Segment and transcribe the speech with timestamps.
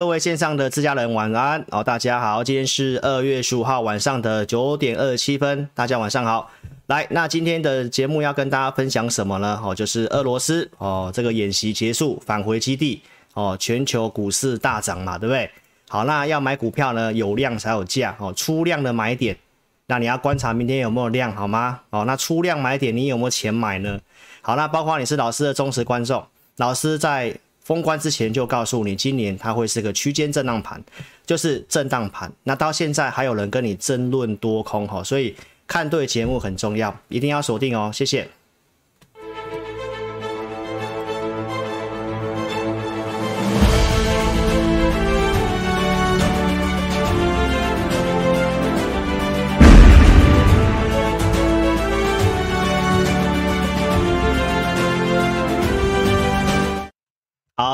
[0.00, 6.48] 各位线上的自家人晚安哦，大家好，今天是二月十五号晚上的九点二十七分，大家晚上好。
[6.86, 9.60] 来，那今天的节目要跟大家分享什么呢？
[9.60, 13.02] 哦，就是俄罗斯哦，这个演习结束，返回基地
[13.34, 15.50] 哦，全球股市大涨嘛，对不对？
[15.88, 19.36] 好，那要买股票呢，有量才有价哦，出量的买点，
[19.88, 21.80] 那你要观察明天有没有量，好吗？
[21.90, 23.98] 哦，那出量买点，你有没有钱买呢？
[24.42, 26.24] 好，那包括你是老师的忠实观众，
[26.58, 27.36] 老师在。
[27.68, 30.82] 封关之前就告诉你，今年它会是个区间震荡盘，
[31.26, 32.32] 就是震荡盘。
[32.44, 37.90] 那到现在还有人跟你争论多空哈，所以看对节目很重要，一定要锁定哦。
[37.92, 38.26] 谢谢。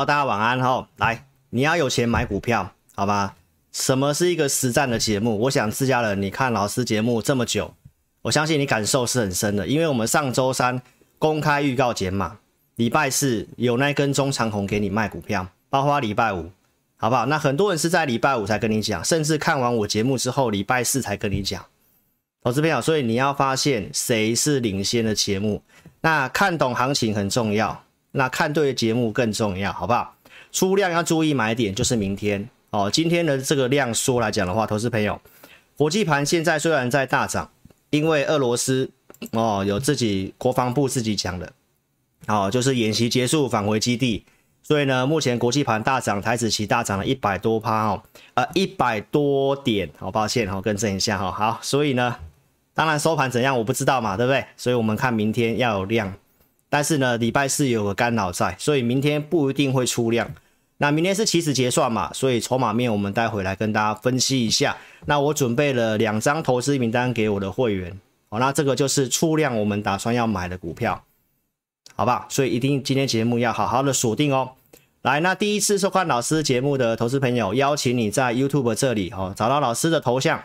[0.04, 0.88] 大家晚安哈。
[0.96, 3.34] 来，你要有钱买股票，好吧？
[3.72, 5.36] 什么是一个实战的节目？
[5.40, 7.74] 我想自家人，你看老师节目这么久，
[8.22, 9.66] 我相信你感受是很深的。
[9.66, 10.80] 因为我们上周三
[11.18, 12.38] 公开预告减码，
[12.76, 16.50] 礼拜四有那根中长红给你卖股票，包括礼拜五，
[16.96, 17.26] 好不好？
[17.26, 21.64] 那很多人是在礼拜五才跟你讲，甚至看完我节目之后，礼拜四才跟你讲。
[22.42, 25.62] 投资朋友，所以你要发现谁是领先的节目，
[26.02, 27.83] 那看懂行情很重要。
[28.16, 30.14] 那看对的节目更重要，好不好？
[30.52, 32.88] 出量要注意买点，就是明天哦。
[32.88, 35.20] 今天的这个量缩来讲的话，投资朋友，
[35.76, 37.50] 国际盘现在虽然在大涨，
[37.90, 38.88] 因为俄罗斯
[39.32, 41.52] 哦有自己国防部自己讲的，
[42.28, 44.24] 哦就是演习结束返回基地，
[44.62, 48.02] 所以呢，目前国际盘大涨，台指期大涨了一百多趴哦，
[48.34, 52.14] 呃一百多点，好抱歉哈，更正一下哈，好，所以呢，
[52.74, 54.46] 当然收盘怎样我不知道嘛，对不对？
[54.56, 56.14] 所以我们看明天要有量。
[56.74, 60.28] 但是呢，礼拜四有个干扰在，所以明天不一定会出量。
[60.78, 64.76] 那明天是期指结算嘛，所以筹码面我们待会来跟大家分析一下。
[65.06, 71.04] 那我准备了两张投资名单给我的会员，好，那这个就是出量我们打算要买的股票，
[71.94, 72.26] 好吧？
[72.28, 74.50] 所以一定今天节目要好好的锁定哦。
[75.02, 80.42] 来，那第一次收看老师节目的投资朋友，邀请你在 YouTube 这里哦，找到老师的头像。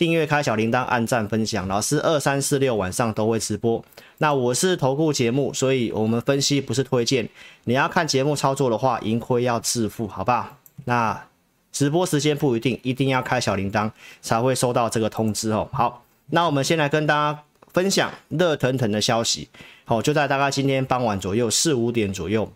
[0.00, 1.68] 订阅开小铃铛，按赞分享。
[1.68, 3.84] 老师二三四六晚上都会直播。
[4.16, 7.28] 那我是投顾节目，所以我们分析不是推荐。
[7.64, 10.56] 你要看节目操作的话，盈亏要自负，好不好？
[10.86, 11.26] 那
[11.70, 13.90] 直播时间不一定，一定要开小铃铛
[14.22, 15.68] 才会收到这个通知哦。
[15.70, 17.42] 好，那我们先来跟大家
[17.74, 19.50] 分享热腾腾的消息。
[19.84, 22.50] 好，就在大概今天傍晚左右，四五点左右，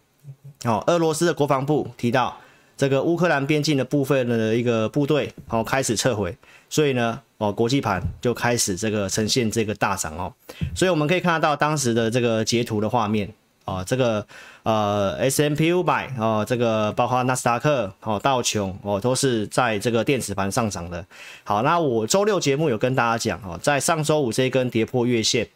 [0.62, 2.38] 好，俄罗斯的国防部提到
[2.74, 6.34] 这个乌克兰边境的部分的一个部队，好，开始撤回。
[6.74, 10.34] 所以呢，哦，国际盘就开始这个呈现这个大涨哦，
[10.74, 13.32] 所以我们可以看得到当时的这个截图的画面
[13.64, 14.26] 哦，这个
[14.64, 21.06] 呃 S M P 五百哦，这个包括纳斯达克哦、道琼哦，都是在这个电子盘上涨的。
[21.44, 25.46] 好，那我周六节目有跟大家讲哦，在上周五这一根跌破月线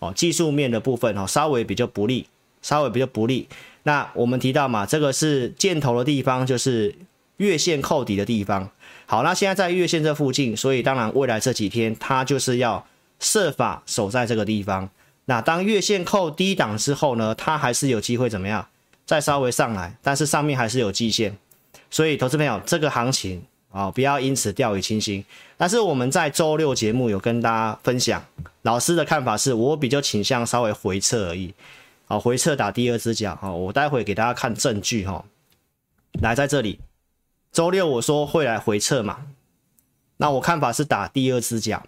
[0.00, 2.26] 哦，技术面的部分哦，稍微比较不利，
[2.60, 3.48] 稍微比较不利。
[3.84, 6.94] 那我们提到嘛，这个是箭头的地方，就是
[7.38, 8.68] 月线扣底的地方。
[9.06, 12.84] 好，那现在在月线这附近，所以当然未来这几天它就是要
[13.20, 14.88] 设法守在这个地方。
[15.26, 18.66] 那当月线扣低档之后呢，它还是有机会怎么样？
[19.04, 21.36] 再稍微上来，但是上面还是有季线。
[21.88, 23.40] 所以投资朋友，这个行情
[23.70, 25.24] 啊、哦，不要因此掉以轻心。
[25.56, 28.24] 但是我们在周六节目有跟大家分享，
[28.62, 31.54] 老师的看法是我比较倾向稍微回撤而已。
[32.06, 33.38] 好，回撤打第二只脚。
[33.40, 35.24] 好，我待会给大家看证据哈。
[36.20, 36.80] 来，在这里。
[37.56, 39.28] 周六我说会来回撤嘛，
[40.18, 41.86] 那我看法是打第二只脚，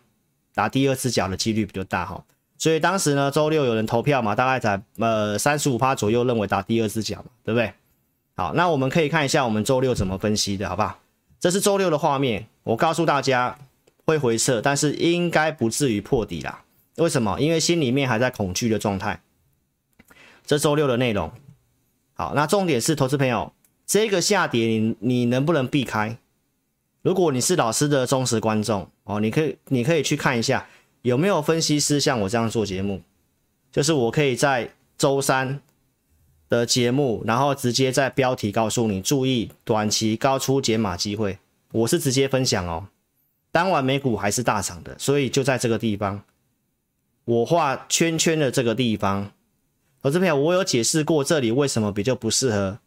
[0.54, 2.24] 打第二只脚的几率比较大哈，
[2.56, 7.70] 所以当时呢，周六有人投票嘛，大概在呃三十五趴左右认为打第二只脚嘛，对不对？
[8.34, 11.00] 好，那我们可以看一下我们周六怎么分析的，好不好？
[11.38, 13.58] 这是周六的画面，我告诉大家
[14.06, 16.64] 会回撤，但是应该不至于破底啦。
[16.96, 17.38] 为什么？
[17.38, 19.20] 因为心里面还在恐惧的状态。
[20.46, 21.30] 这周六的内容，
[22.14, 23.52] 好，那重点是投资朋友。
[23.88, 26.18] 这个下跌你你能不能避开？
[27.00, 30.68] 如果你是老师的忠实观众哦，你可以你可以去看一下
[31.00, 33.00] 有没有分析师像我这样做节目，
[33.72, 35.62] 就是我可以在周三
[36.50, 41.38] 的节目，然后直接在标题告诉你注意短期高出解码机会，
[41.72, 42.88] 我是直接分享哦。
[43.50, 46.22] 当晚美股还是大涨的，所以就在这个地方，
[47.24, 49.32] 我画圈圈的这个地方，
[50.02, 52.78] 我这边我有解释过这里为什么比较不适合。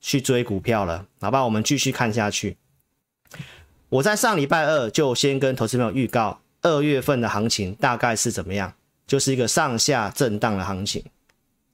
[0.00, 1.44] 去追股票了，好吧？
[1.44, 2.56] 我们继续看下去。
[3.88, 8.72] 我在上礼拜二就先跟投资朋友预告，二月份的行情大概是怎么样，
[9.06, 11.02] 就是一个上下震荡的行情。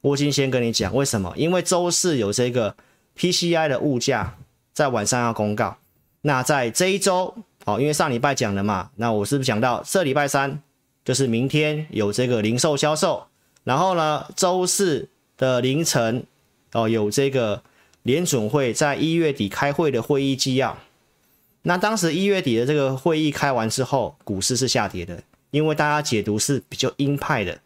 [0.00, 2.76] 我已经先跟你讲为什么，因为周四有这个
[3.16, 4.36] PCI 的物价
[4.72, 5.76] 在晚上要公告。
[6.20, 7.34] 那在这一周，
[7.64, 10.62] 好，因为上礼拜讲了嘛，那我是不是讲到这礼拜三
[11.04, 13.26] 就是明天有这个零售销售，
[13.64, 16.24] 然后呢，周四的凌晨
[16.72, 17.62] 哦有这个
[18.04, 20.78] 联准会在一月底开会的会议纪要。
[21.62, 27.60] 那当时一月底的这个会议开完之后，股市是下跌的，因为大家解读是比较鹰派的，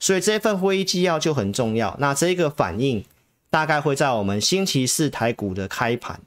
[0.00, 1.94] 所以这份会议纪要就很重要。
[2.00, 3.04] 那这个反应
[3.50, 6.18] 大概会在我们星期四台股的开盘，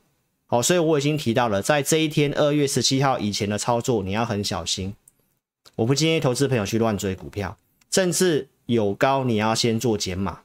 [0.45, 4.93] 好，所以我已经提到了，在这一天二月十七号以前的操作你要很小心，
[5.77, 7.57] 我不建议投资朋友去乱追股票，
[7.89, 10.41] 甚至有高你要先做减码，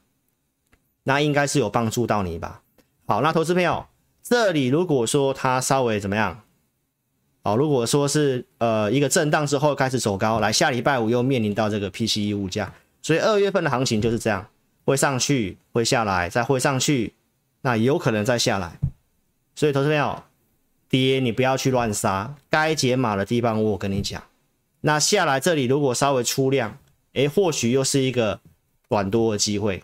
[1.03, 2.63] 那应该是有帮助到你吧。
[3.05, 3.85] 好，那投资朋友
[4.23, 6.43] 这里如果说它稍微怎么样？
[7.43, 12.71] 好，如果说是呃一个震荡之后开始走高，来下礼拜五又面临到这个 PCE 物价，
[13.01, 14.47] 所以二月份的行情就是这样，
[14.85, 17.13] 会上去，会下来，再会上去，
[17.61, 18.73] 那有可能再下来。
[19.55, 20.23] 所以投资朋友，
[20.87, 24.21] 跌你不要去乱杀，该解码的地方我跟你讲。
[24.81, 26.77] 那下来这里如果稍微出量，
[27.13, 28.39] 诶，或许又是一个
[28.87, 29.81] 短多的机会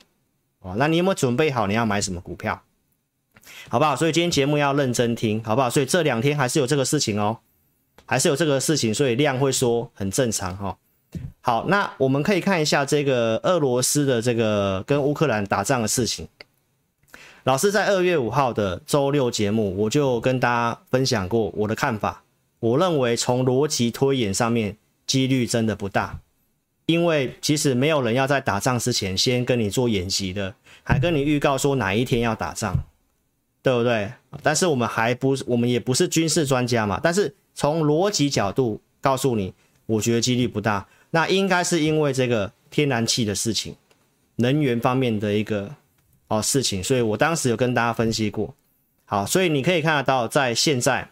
[0.60, 0.75] 哦。
[0.78, 2.62] 那你有没有准备好你要买什么股票？
[3.69, 3.95] 好不好？
[3.95, 5.69] 所以今天节目要认真听，好不好？
[5.69, 7.38] 所以这两天还是有这个事情哦。
[8.09, 10.77] 还是有这个事情，所以量会缩很正常哈、
[11.41, 16.25] 好，那我们可以看一下这个俄罗斯的这个跟乌克兰打仗的事情。
[17.44, 22.23] 老师在二月五号的周六节目，我就跟大家分享过我的看法。
[22.61, 26.21] 我认为从逻辑推演上面，几率真的不大，
[26.85, 32.73] 因为其实没有人要在打仗之前先跟你做演习的，还跟你预告说哪一天要打仗，
[33.68, 34.12] 对不对？
[34.44, 37.36] 但是我们还不是，我们也不是军事专家嘛，但是。
[37.60, 39.52] 从逻辑角度告诉你，
[39.88, 40.88] 我觉得几率不大。
[41.10, 43.75] 那应该是因为这个天然气的事情，
[44.36, 45.74] 能源方面的一个
[46.28, 48.54] 哦事情，所以我当时有跟大家分析过。
[49.06, 51.10] 好，所以你可以看得到，在现在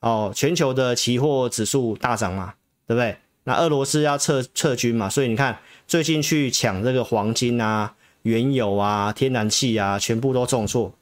[0.00, 2.52] 哦，全球的期货指数大涨嘛，
[2.86, 3.16] 对不对？
[3.44, 5.58] 那俄罗斯要撤撤军嘛，所以你看
[5.88, 10.92] 最近去抢这个黄金啊、原油啊、天然气啊，全部都重挫。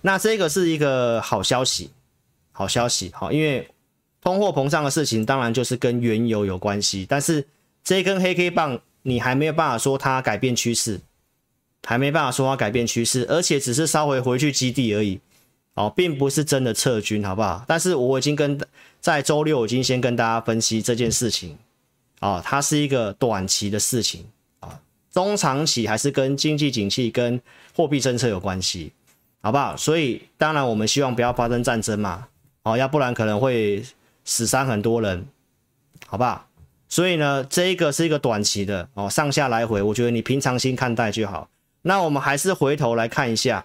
[0.00, 1.90] 那这个是一个好消息。
[2.50, 3.68] 好消息，好，因为
[4.20, 7.46] 通货膨胀的事情当然就是跟原油有关系，但是
[7.84, 11.00] 这根黑 K 棒你还没有办法说它改变趋势，
[11.84, 15.20] 还没办法说它改变趋势，而且只是稍微回去基地而已，
[15.74, 17.64] 哦，并不是真的撤军，好不好？
[17.68, 18.58] 但是我已经跟
[19.00, 21.56] 在周六已经先跟大家分析这件事情，
[22.18, 24.26] 啊，它是一个短期的事情，
[24.58, 24.80] 啊，
[25.12, 27.40] 中长期还是跟经济景气跟
[27.72, 28.90] 货币政策有关系，
[29.40, 29.76] 好不好？
[29.76, 32.26] 所以当然我们希望不要发生战争嘛。
[32.64, 33.82] 哦，要不然可能会
[34.24, 35.26] 死伤很多人，
[36.06, 36.46] 好不好？
[36.88, 41.48] 所以呢，这一个是一个短期的哦，上下来回，我觉得你平常心看待就好。
[41.82, 43.64] 那我们还是回头来看一下，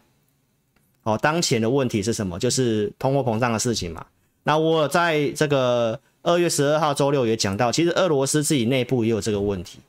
[1.03, 2.39] 哦，当前的问题是什么？
[2.39, 4.05] 就是通货膨胀的事情嘛。
[4.43, 9.79] 那我在这个二月十二号周六也讲到，其实俄罗斯自己内部也有这个问题，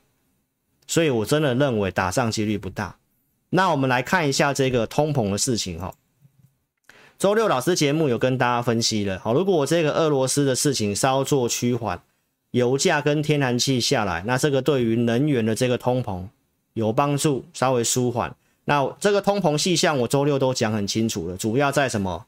[0.87, 2.97] 所以我真的认为打仗几率不大。
[3.57, 5.95] 那我们来看一下这个通膨的事情哈。
[7.21, 12.03] 周六老师节目有跟大家分析了，好，如果我这个俄罗斯的事情稍作趋缓，
[12.51, 16.27] 油价跟天然气下来，那这个对于能源的这个通膨
[16.73, 18.35] 有帮助，稍微舒缓。
[18.65, 22.27] 那这个通膨细项我周六都讲很清楚了，主要在什么？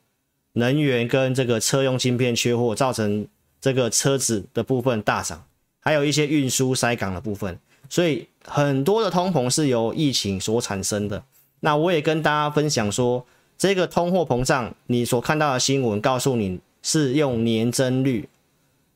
[0.52, 3.26] 能源跟这个车用晶片缺货，造成
[3.60, 5.44] 这个车子的部分大涨，
[5.80, 7.58] 还有一些运输塞港的部分，
[7.90, 11.22] 所以很多的通膨是由疫情所产生的。
[11.60, 13.26] 那我也跟大家分享说。
[13.58, 18.28] 这个通货膨胀，你所看到的新闻告诉你是用年增率，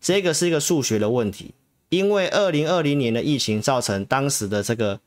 [0.02, 1.54] 这个是一个数学的问题，
[1.88, 5.00] 因为二零二零年的疫情造成当时的这个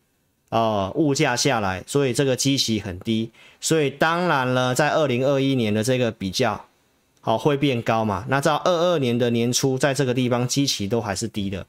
[0.50, 3.30] 呃物价下来，所以这个基期很低，
[3.62, 6.66] 所以当然了，在二零二一年的这个比较
[7.22, 8.26] 好会变高嘛。
[8.28, 11.64] 那到二二年的年初，在这个地方基期都还是低的，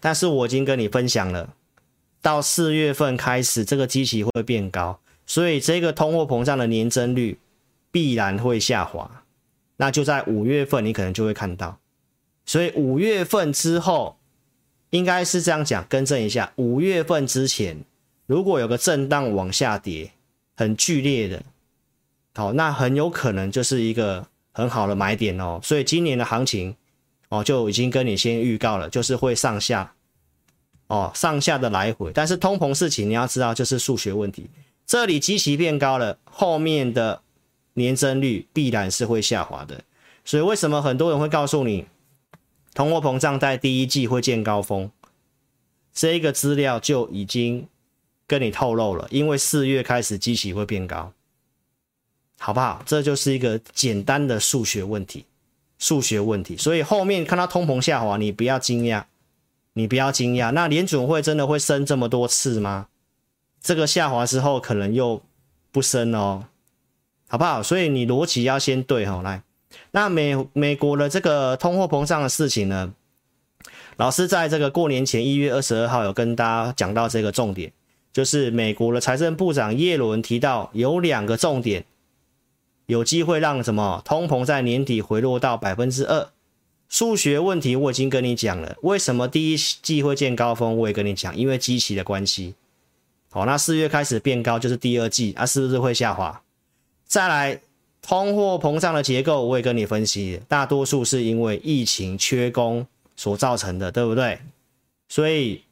[0.00, 1.54] 但是我已经跟你分享了，
[2.22, 5.00] 到四月份开始这个基期会变高。
[5.26, 7.38] 所以这个通货膨胀的年增率
[7.92, 9.22] 必然会下滑，
[9.76, 11.78] 那就在五月份你可能就会看到。
[12.44, 14.16] 所以五月份之后
[14.90, 17.84] 应该是这样讲，更正一下，五月份之前
[18.26, 20.10] 如果有个震荡往下跌，
[20.56, 21.44] 很剧烈的，
[22.34, 25.60] 好，那很有可能就是一个很好的买点哦。
[25.62, 26.74] 所以今年的行情
[27.30, 29.94] 哦就已经跟你先预告了，就是会上下
[30.88, 32.12] 哦上下的来回。
[32.12, 34.50] 但是通膨事情你要知道，就是数学问题。
[34.86, 37.22] 这里基期变高了，后面的
[37.74, 39.82] 年增率必然是会下滑的。
[40.24, 41.86] 所以为什么很多人会告诉你，
[42.74, 44.90] 通货膨胀在第一季会见高峰？
[45.92, 47.66] 这个资料就已经
[48.26, 51.12] 跟你透露了，因为四月开始基期会变高。
[52.38, 52.82] 好不好？
[52.86, 55.24] 这就是一个简单的数学问题，
[55.80, 56.56] 数学问题。
[56.56, 59.02] 所以后面看到通膨下滑，你不要惊讶，
[59.72, 60.52] 你不要惊讶。
[60.52, 62.86] 那联准会真的会升这么多次吗？
[63.60, 65.20] 这个下滑之后可能又
[65.72, 66.44] 不升哦，
[67.28, 67.60] 好不好？
[67.60, 69.20] 所以你逻辑要先对哈。
[69.22, 69.42] 来，
[69.90, 72.94] 那美美国的这个通货膨胀的事情呢？
[73.96, 77.70] 老师在这个过年前一月二十二号有跟大家讲到这个重点，
[78.14, 81.84] 就是美国的财政部长耶伦提到有两个重点，
[82.90, 86.28] 有机会让什么通膨在年底回落到百分之二。
[86.88, 92.54] 数学问题我已经跟你讲了，为什么第一季会见高峰，我也跟你讲，因为基期的关系。
[93.30, 96.42] 好，那四月开始变高就是第二季，啊，是不是会下滑？
[97.06, 97.60] 再来，
[98.02, 102.86] 通货膨胀的结构我也跟你分析，大多数是因为疫情缺工。
[103.16, 104.38] 所造成的，对不对？
[105.06, 105.62] 所以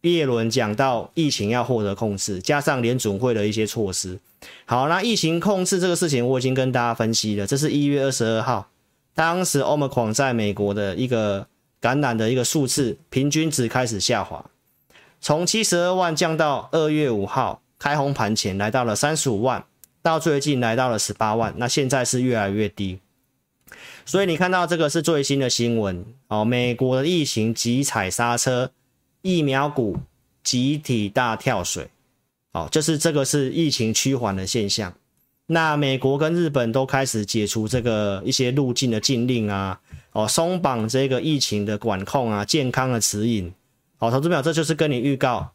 [0.00, 4.18] 叶伦讲到疫情要获得控制，加上联准会的一些措施。
[4.66, 7.46] 好，那疫情控制这个事情，我已经跟大家分析了。
[7.46, 8.68] 这是一月二十二号，
[9.14, 11.46] 当时 Omicron 在美国的一个
[11.80, 14.44] 感染的一个数字平均值开始下滑，
[15.20, 19.66] 从七十二万降到二月五号开红盘前来到了三十五万，
[20.00, 23.00] 到最近来到了十八万，那现在是越来越低。
[24.06, 28.70] 所以你看到这个是最新的新闻哦，美国的疫情急踩刹车，
[29.20, 29.98] 疫苗股
[30.42, 31.90] 集体大跳水，
[32.54, 34.94] 哦，就是这个是疫情趋缓的现象。
[35.46, 39.78] 那美国跟日本都开始解除这个一些入境的禁令啊，
[40.12, 43.52] 哦，松绑这个疫情的管控啊，健康的指引。
[43.98, 45.50] 好，投资表，这就是跟你预告，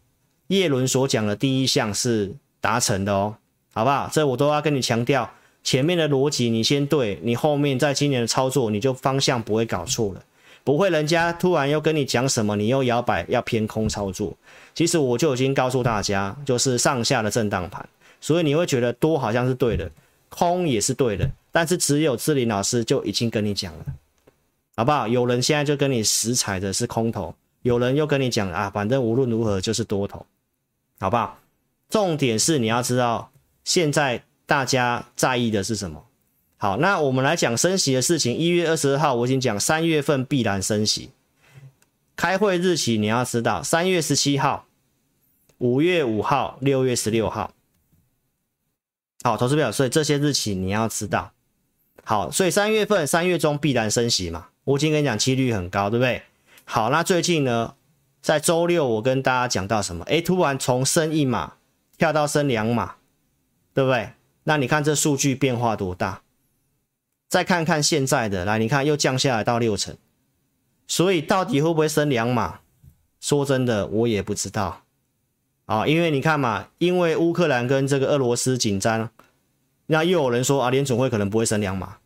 [0.47, 3.35] 叶伦所讲的第一项是达成的哦，
[3.73, 4.09] 好不好？
[4.11, 5.31] 这我都要跟你强调。
[5.63, 10.23] 前面的逻辑你先对，你后面在今年的操作你就方向不会搞错了，
[10.69, 14.31] 不会人家突然又跟你讲什么，你又摇摆要偏空操作。
[14.75, 17.83] 其实我就已经告诉大家，就是上下的震荡盘，
[18.21, 19.89] 所以你会觉得多好像是对的，
[20.29, 23.85] 空也是对的，但是只有志林老师就已经跟你讲了，
[24.75, 25.07] 好不好？
[25.07, 27.33] 有人现在就跟你实踩的是空头，
[27.63, 30.23] 有人又跟你讲啊，反正无论如何就是多头，
[30.99, 31.39] 好不好？
[31.89, 33.31] 重点是你要知道
[33.63, 34.21] 现在。
[34.49, 36.03] 大家在意的是什么？
[36.61, 38.35] 好，那我们来讲升息的事情。
[38.35, 41.09] 一月二十二号我已经讲，三月份必然升息。
[42.17, 44.65] 开会日期你要知道，三月十七号、
[45.59, 47.53] 五月五号、六月十六号。
[49.23, 51.31] 好，投资表，所以这些日期你要知道。
[52.03, 56.23] 好，所以三月份三月中必然升息嘛，我已经跟你讲，几率很高，对不对？
[56.65, 57.75] 好，那最近呢，
[58.21, 60.03] 在周六我跟大家讲到什么？
[60.07, 61.53] 诶，突然从升一码
[61.97, 62.95] 跳到升两码，
[63.73, 64.09] 对不对？
[64.43, 66.21] 那你看这数据变化多大？
[67.29, 69.95] 再看看现在的，来，你看又降下来到六成，
[70.87, 72.59] 所以到底会不会升两码？
[73.21, 74.81] 说真的，我也不知道。
[75.65, 79.11] 啊，因为你看嘛，因为乌克兰跟这个俄罗斯紧张，
[79.85, 81.97] 那又有人说啊，联准会可能不会升两码，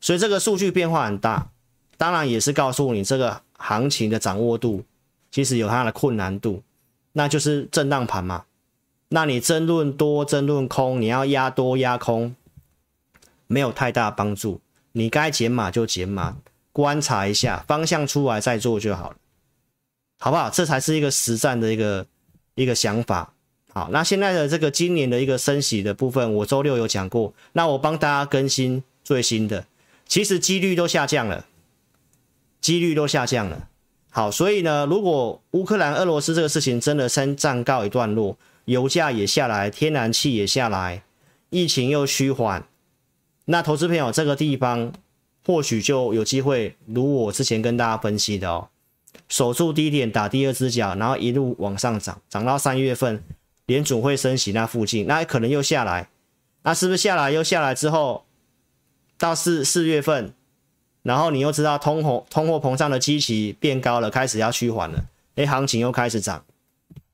[0.00, 1.48] 所以这个数据变化很大，
[1.96, 4.84] 当然也是告诉你这个行情的掌握度
[5.32, 6.62] 其实有它的困难度，
[7.14, 8.44] 那就是震荡盘嘛。
[9.08, 12.36] 那你争论多，争论空，你要压多压空，
[13.50, 14.60] 没有太大帮助。
[14.92, 16.36] 你该减码就减码，
[16.72, 19.16] 观察一下方向出来再做就好了，
[20.20, 20.48] 好不好？
[20.48, 22.06] 这才是一个实战的一个
[22.54, 23.34] 一个想法。
[23.72, 27.34] 好，那现在的这个今年的一个升息的部分，我周六有讲过。
[27.52, 29.66] 那我帮大家更新最新的，
[30.06, 31.46] 其实几率都下降了，
[32.60, 33.68] 几率都下降了。
[34.10, 38.38] 好，所以呢，如果乌克兰、俄罗斯这个事情真的先暂告一段落。
[38.66, 41.02] 油价也下来，天然气也下来，
[41.48, 42.64] 疫情又趋缓，
[43.50, 44.92] 那投资朋友这个地方
[45.44, 48.68] 或许就有机会，如我之前跟大家分析的哦，
[49.28, 53.22] 守住低点打第二只脚，然后一路往上涨，涨到三月份
[53.66, 56.08] 联准会升息那附近，那可能又下来，
[56.62, 58.24] 那是不是下来又下来之后，
[59.18, 60.32] 到四四月份，
[61.02, 65.04] 然后你又知道通货通货膨胀的基期变高了，开始要趋缓了，
[65.34, 66.44] 诶，行情又开始涨，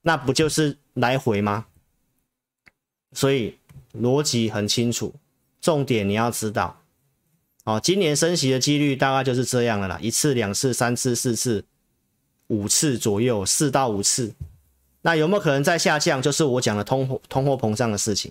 [0.02, 0.76] 那不就是？
[0.92, 1.66] 来回吗？
[3.12, 3.58] 所以
[3.94, 5.14] 逻辑很清楚，
[5.66, 6.80] 重点你要知道。
[7.64, 11.64] 哦，今年升息的几率大概就是这样了啦，一次、两次、三次、四次、
[12.46, 14.32] 五次左右，四到五次。
[15.02, 16.22] 那有没有可能再下降？
[16.22, 18.30] 就是我讲的通货通货膨胀的事情。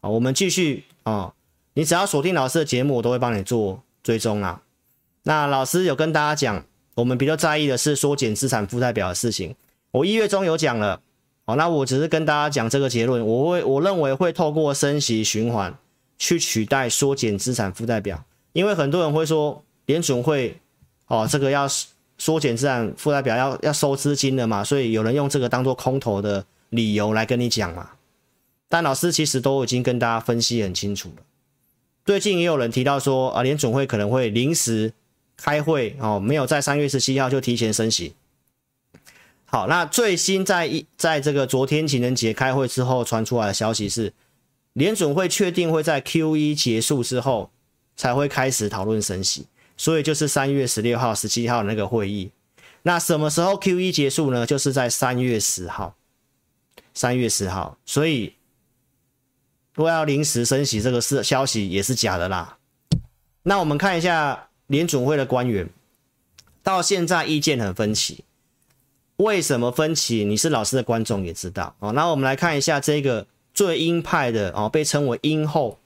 [0.00, 1.34] 啊，我们继续啊，
[1.74, 4.62] 你只要锁定老师的节目，我都会帮你做追踪啊。
[5.24, 6.64] 那老师有跟大家讲，
[6.94, 9.56] 我们比较在意的是缩减资产负债表的事情。
[9.90, 11.00] 我一月中有讲了。
[11.44, 15.76] 好，那我只是跟大家讲这个结论，我会我认为会透过升息循环
[16.18, 20.58] 去取代缩减资产负债表，因为很多人会说联准会
[21.06, 21.68] 哦，这个要
[22.18, 27.90] 缩减资产负债表要要收资金的嘛，所以有人用这个当做空头的理由来跟你讲嘛。
[28.68, 31.22] 但老师其实都已经跟大家分析很清楚了，
[32.04, 34.92] 最近也有人提到说啊，联准会可能会临时
[35.36, 38.14] 开会哦，没有在三月十七号就提前升息。
[39.44, 44.12] 好，那最新在一在这个昨天情人节开会之后传出来的消息是，
[44.76, 47.50] 联准会确定会在 QE 结束之后
[47.96, 52.30] 才会开始讨论升息，所以就是三月十六号、十七号那个会议。
[52.82, 54.44] 那什么时候 QE 结束呢？
[54.44, 55.96] 就是在三月十号。
[56.92, 58.34] 三月十号，所以
[59.74, 62.58] 如果要临时升息，这个是消息也是假的啦。
[63.44, 65.68] 那我们看一下联准会的官员，
[66.62, 68.24] 到现在意见很分歧。
[69.16, 70.22] 为什么分歧？
[70.24, 71.92] 你是老师的观众也知道哦。
[71.92, 75.78] 那我们来看一下这个最鹰派的哦，被称为鹰后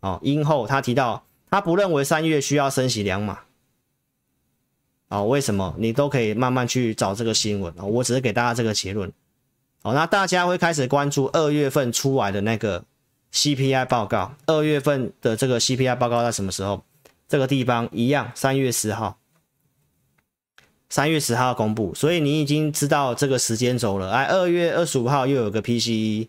[0.00, 3.38] 哦，鹰后他提到他不认为三月需要升息两码。
[5.08, 5.72] 哦，为什么？
[5.78, 9.10] 你都可以慢慢去找这个新闻哦，我只是给大家这个结论。
[9.82, 12.84] 好，那大家会开始关注二月份出来的那个
[13.32, 14.34] CPI 报告。
[14.46, 16.82] 二月份的这个 CPI 报告在什么时候？
[17.28, 19.18] 这个地方一样，三月十号，
[20.88, 21.94] 三月十号公布。
[21.94, 24.10] 所以你已经知道这个时间轴了。
[24.10, 26.26] 哎，二月二十五号又有个 PCE，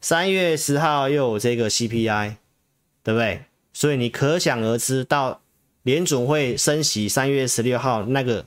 [0.00, 2.34] 三月十号又有这个 CPI，
[3.02, 3.44] 对不对？
[3.72, 5.40] 所以你可想而知，到
[5.82, 8.46] 联总会升息三月十六号那个，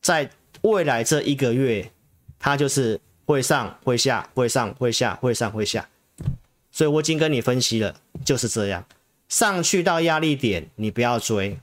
[0.00, 0.30] 在
[0.62, 1.90] 未来这一个月，
[2.38, 3.00] 它就是。
[3.26, 5.88] 会上会下，会上会下，会上会下，
[6.70, 8.84] 所以我已经跟你分析了，就是这样。
[9.30, 11.56] 上去到压力点，你不要追；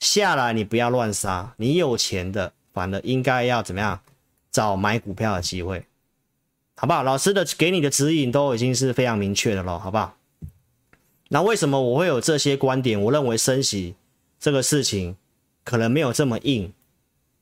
[0.00, 1.54] 下来你不要乱杀。
[1.58, 4.00] 你有钱的，反而应该要怎么样？
[4.50, 5.86] 找买股票的机会，
[6.80, 7.02] 好不好？
[7.02, 10.16] 老师的给你的指引都已经是非常明确的了，好不好？
[11.28, 12.98] 那为什么我会有这些观点？
[12.98, 13.96] 我认为升息
[14.38, 15.14] 这个事情
[15.62, 16.72] 可能没有这么硬。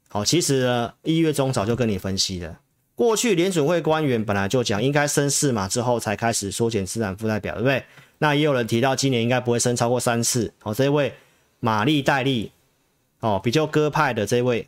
[0.08, 2.58] 好，其实呢，一月中早就跟你分析了。
[2.96, 7.84] 过去联准会官员本来就讲，应该升四码之后才开始缩减资产负债表，对不对？
[8.18, 10.52] 那也有人提到今年应该不会升超过三次。
[10.64, 11.14] 哦，这位
[11.60, 12.50] 玛丽戴利，
[13.20, 14.66] 哦，比较鸽派的这位，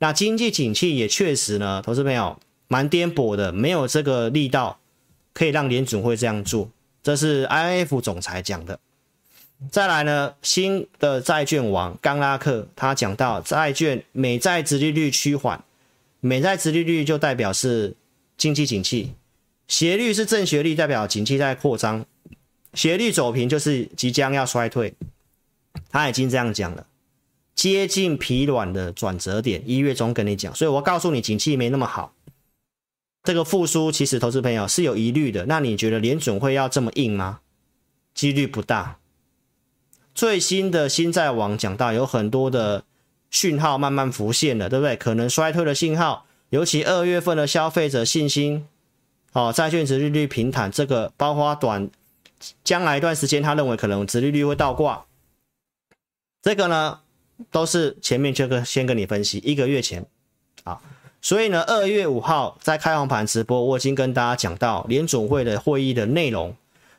[0.00, 2.36] 那经济景气也确实呢，投资朋友
[2.68, 4.78] 蛮颠簸的，没有这个力道
[5.32, 6.70] 可以让联准会这样做。
[7.02, 8.78] 这是 I N F 总裁讲的。
[9.70, 15.64] 再来呢，新的债券王冈拉克他讲到，债券美债殖利率趋缓。
[16.20, 17.94] 美债殖利率就代表是
[18.36, 19.12] 经济景气，
[19.68, 22.04] 斜率是正斜率，代表景气在扩张，
[22.74, 24.92] 斜率走平就是即将要衰退。
[25.90, 26.86] 他已经这样讲了，
[27.54, 32.12] 接近疲软的转折点，一月中跟你讲，所以我告诉你，景气没那么好，
[33.26, 35.44] 这个复苏其实投资朋友是有疑虑的。
[35.44, 37.40] 那你觉得联准会要这么硬吗？
[38.14, 38.96] 几率不大。
[40.14, 42.84] 最新的新债网讲到有很多的。
[43.28, 44.96] 讯号慢慢浮现了，对不对？
[44.96, 48.66] 可能衰退的信号，尤其二月份的消费者信心，
[49.32, 51.90] 哦，债券殖利率平坦，这个包括短
[52.62, 55.04] 将来一段时间，他认为可能殖利率会倒挂，
[56.40, 57.00] 这个呢
[57.50, 60.06] 都是前面这个先跟你分析，一个月前，
[61.20, 66.54] 所以呢，二月五号在开红盘直播，我已经跟大家讲到联总会的会议的内容，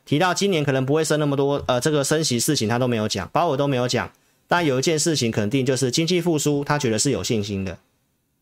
[0.05, 4.11] 提到今年可能不会升那么多，呃，这个升息事情他都没有讲，鲍尔都没有讲。
[4.49, 7.77] 但有一件事情肯定就是经济复苏，他觉得是有信心的。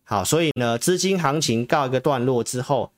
[0.04, 2.92] 好，所以呢，资金行情告一个段落之后，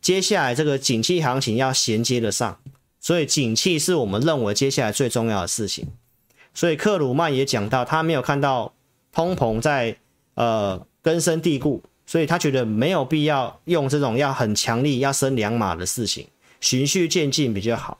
[0.00, 2.58] 接下来这个景气行情要衔接得上，
[2.98, 5.86] 所以景气是我们认为接下来最重要的事情。
[6.54, 8.72] 所以克鲁曼也讲到，他没有看到
[9.12, 9.98] 通膨在
[10.34, 16.26] 呃根深蒂固，所以他觉得没有必要用这种要很强力要升两码的事情，
[16.62, 17.98] 循序渐进比较好。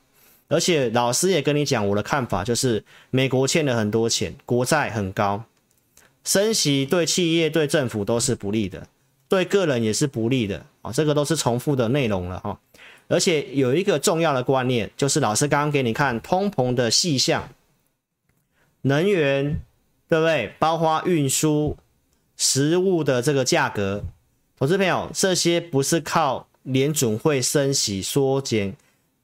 [0.49, 5.45] 而且老师也跟你讲，我的看法就是，美国欠了很多钱，国债很高，
[6.25, 8.87] 升息对企业、对政府都是不利的，
[9.29, 12.59] 对个人也是不利的啊，这个都是重复的内容了哈。
[13.09, 17.51] 而且有一个重要的观念，就是老师刚刚给你看通膨的细项，
[18.83, 19.61] 能源
[20.09, 20.55] 对不对？
[20.59, 21.77] 包括运输、
[22.37, 24.05] 食物的这个价格，
[24.59, 28.77] 投资朋友，这些不是靠联准会升息缩减。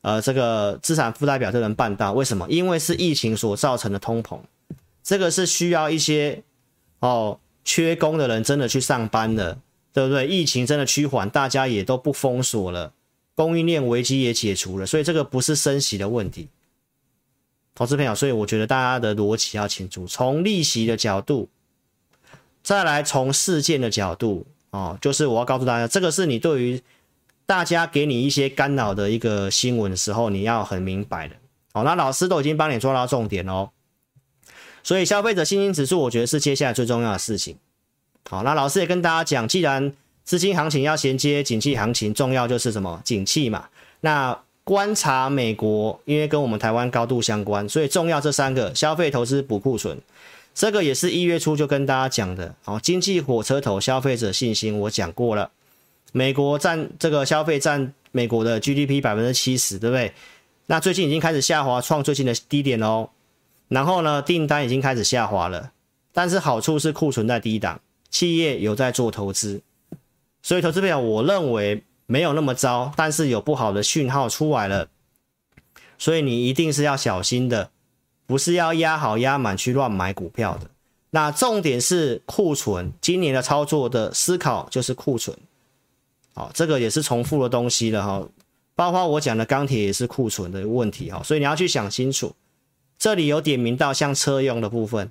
[0.02, 2.46] 呃，这个资产负债表就能办到，为什么？
[2.48, 4.40] 因为是疫情所造成的通膨，
[5.02, 6.42] 这个是需要一些
[7.00, 9.60] 哦缺工的人真的去上班了，
[9.92, 10.26] 对不对？
[10.26, 12.94] 疫情真的趋缓，大家也都不封锁了，
[13.34, 16.48] 供应链危机也解除了，所以这个不是升息的问题，
[17.74, 18.14] 投资朋友。
[18.14, 21.50] 所以我觉得大家的逻辑要清楚，从利息的角度，
[22.62, 26.82] 再来从事件的角度哦，就是我要告诉大家，这个是你对于。
[27.46, 31.34] 大家给你一些干扰的一个新闻的时候，你要很明白的。
[31.72, 33.70] 好，那老师都已经帮你做到重点哦。
[34.84, 37.56] 所以消费者信心指数，我觉得是接下来最重要的事情。
[38.28, 39.92] 好，那老师也跟大家讲，既然
[40.22, 43.00] 资金行情要衔接景气行情，重要就是什么？
[43.04, 43.68] 景气嘛。
[44.02, 50.00] 那观察美国，因为跟我们台湾高度相关，所以重要这三个：消费、投资、补库存。
[50.60, 52.54] 这个也是一月初就跟大家讲的。
[52.62, 55.50] 好，经济火车头，消费者信心我讲过了。
[56.12, 60.12] 美国占这个消费占美国的 GDP 百分之七十，对不对？
[60.66, 63.08] 那最近已经开始下滑，创最近的低点喽。
[63.68, 65.72] 然后呢，订单已经开始下滑了，
[66.12, 69.62] 但是好处是库存在低档，企业有在做投资，
[70.42, 74.88] 所以投资票我认为没有那么糟，但是有不好的讯号出来了，
[75.96, 77.70] 所以你一定是要小心的，
[78.30, 80.70] 不是要压好压满去乱买股票的。
[81.10, 85.36] 那重点是库存，今年的操作的思考就是库存。
[86.32, 88.28] 好，这个也是重复的东西了哈，
[88.76, 92.32] 包括我讲的钢铁也是库存的问题哈，所以你要去想清楚。
[92.96, 95.10] 这里有点名到像车用的部分，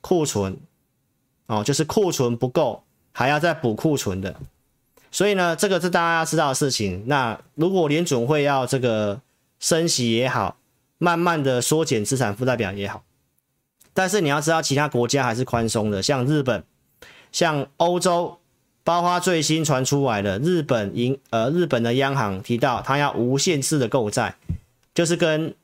[0.00, 0.56] 库存
[1.46, 4.36] 哦，就是库存不够，还要再补库存的。
[5.10, 7.02] 所以呢，这个是大家要知道的事情。
[7.08, 9.20] 那如果联准会要这个
[9.58, 10.56] 升息也好，
[11.00, 13.02] 慢慢的缩减资产负债表也好，
[13.92, 16.62] 但是你要知道，其他国家还是宽松的，像日本、
[17.32, 18.38] 像欧洲，
[18.84, 24.36] 包括最新传出来的日本银呃日本的央行提到，它要无限制的购债，
[24.94, 25.56] 就是跟。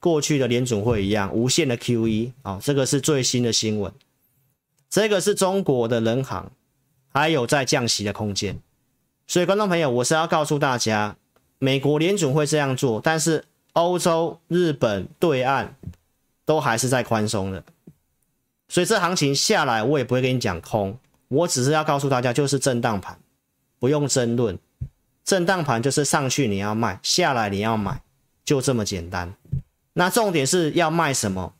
[0.00, 3.90] 过去的联准会一样，无限的 QE 啊、这个是最新的新闻。
[4.90, 6.52] 这个是中国的人行，
[7.10, 8.60] 还有在降息的空间。
[9.26, 11.16] 所以，观众朋友，我是要告诉大家，
[11.58, 13.44] 美国联准会这样做，但是
[13.74, 15.76] 欧洲、日本对岸
[16.44, 17.62] 都还是在宽松的。
[18.68, 23.18] 所以，这行情下来，我也不会跟你讲空，我只是要告诉大家，就是震荡盘，
[23.78, 24.58] 不用争论。
[25.22, 28.02] 震荡盘就是上去你要卖，下来你要买，
[28.44, 29.34] 就这么简单。
[29.92, 31.54] 那重点是要卖什么，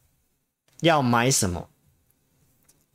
[0.81, 1.68] 要买什么，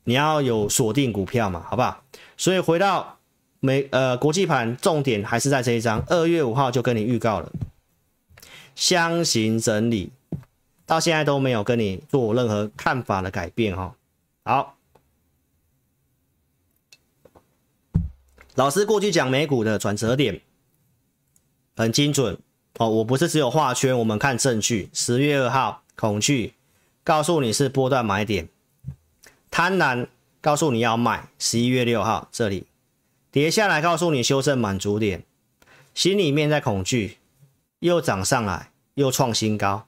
[0.03, 2.03] 你要有锁定股票嘛，好不好？
[2.35, 3.17] 所以回到
[3.59, 7.51] 美呃国际盘，重点还是在这一张，二月五号就跟你预告了，
[8.79, 10.09] 箱型整理，
[10.85, 13.93] 到现在都没有跟你做任何看法的改变哈。
[14.45, 14.77] 好，
[18.55, 20.39] 老师过去讲美股的转折点
[21.75, 22.39] 很精准。
[22.77, 24.89] 哦，我不是只有画圈，我们看证据。
[24.93, 26.53] 十月二号，恐惧
[27.03, 28.47] 告诉你是波段买点，
[29.51, 30.07] 贪婪
[30.39, 31.27] 告诉你要卖。
[31.37, 32.65] 十一月六号这里
[33.29, 35.25] 跌下来，告诉你修正满足点，
[35.93, 37.17] 心里面在恐惧，
[37.79, 39.85] 又涨上来，又创新高。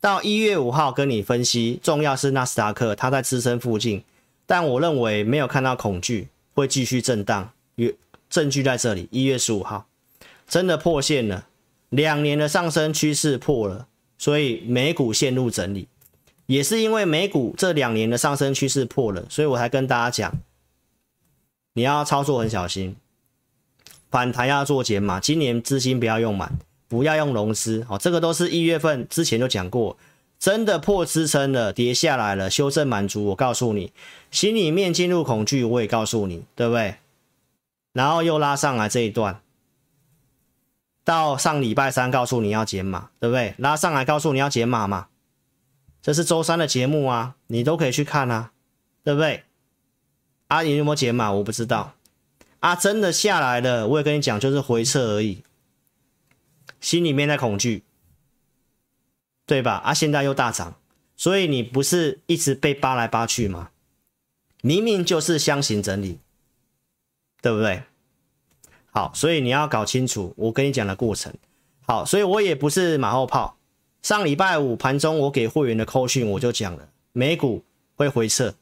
[0.00, 4.02] 到一月五号跟你分析，重要是纳斯达克它在支撑附近，
[4.46, 7.52] 但我认为没有看到恐惧会继续震荡。
[7.76, 7.96] 与
[8.28, 9.86] 证据在这里，一月十五号
[10.46, 11.46] 真的破线了。
[11.88, 15.88] 两年的上升趋势破了，所以美股陷入整理，
[16.46, 20.38] 也是因为美股这两年的上升趋势破了，所以我才跟大家讲，
[21.72, 22.94] 你要操作很小心，
[24.10, 26.58] 反弹要做减码，今年资金不要用满，
[26.90, 29.96] 不要用融资，哦，这个都是一月份之前就讲过，
[30.40, 33.92] 真的破支撑了，跌下来了，修正满足，我告诉你，
[34.32, 36.96] 心里面进入恐惧，我也告诉你，对不对？
[37.92, 39.40] 然后又拉上来这一段。
[41.04, 43.54] 到上礼拜三告诉你要减码，对不对？
[43.58, 45.06] 拉上来告诉你要减码嘛，
[46.02, 48.50] 这是周三的节目啊，你都可以去看啊，
[49.04, 49.44] 对不对？
[50.48, 51.30] 啊，你有没有解码？
[51.30, 51.94] 我不知道。
[52.58, 55.42] 啊，真的下来了，我也跟你讲，就是回撤而已，
[56.80, 57.84] 心里面在恐惧，
[59.46, 59.74] 对吧？
[59.84, 60.76] 啊，现在又大涨，
[61.16, 63.70] 所以你不是一直被扒来扒去吗？
[64.62, 66.18] 明明就是箱型整理，
[67.40, 67.82] 对不对？
[68.90, 71.32] 好，所以你要搞清楚我跟你讲的过程。
[71.86, 73.56] 好，所以我也不是马后炮。
[74.02, 77.64] 上礼拜五盘中我给会员的扣讯我就讲了，美股
[77.94, 78.54] 会回撤，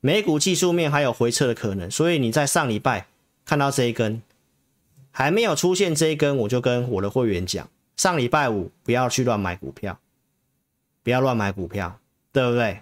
[0.00, 1.90] 美股技术面还有回撤的可能。
[1.90, 3.08] 所以你在上礼拜
[3.44, 4.22] 看到这一根
[5.16, 10.00] 还没有出现这一根，我就跟我的会员讲，上礼拜五不要去乱买股票，
[11.04, 12.00] 不要乱买股票，
[12.32, 12.80] 对不对？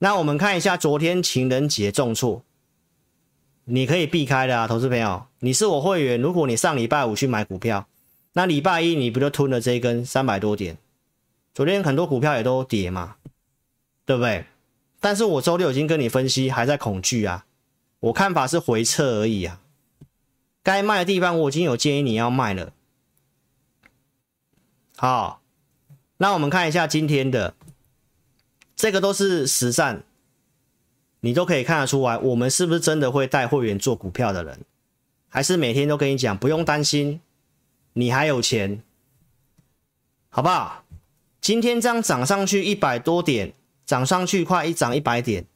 [0.00, 2.42] 那我们看一下昨天情人节重挫。
[3.64, 6.20] 你可以避开的啊，投资朋友，你是我会员。
[6.20, 7.88] 如果你上礼拜五去买股票，
[8.34, 10.76] 那礼拜一你不就吞了这一根三百多点？
[11.54, 13.16] 昨天很多股票也都跌嘛，
[14.04, 14.44] 对不对？
[15.00, 17.46] 但是我周六已经跟你分析，还在恐惧啊。
[18.00, 19.62] 我看法是回撤而已啊。
[20.64, 22.72] 该卖的地方我已经有建议你要卖了。
[24.96, 25.40] 好，
[26.16, 27.54] 那我们看一下今天的，
[28.74, 30.02] 这个都是实战。
[31.20, 34.60] 你都可以看得出来，我们是不是真的会带会员做股票的人，
[35.30, 37.20] 还是每天都跟你讲不用担心，
[37.94, 38.82] 你还有钱，
[40.28, 40.84] 好不好？
[41.40, 43.54] 今天这样涨上去一百多点，
[43.86, 45.46] 涨上去快一涨一百点，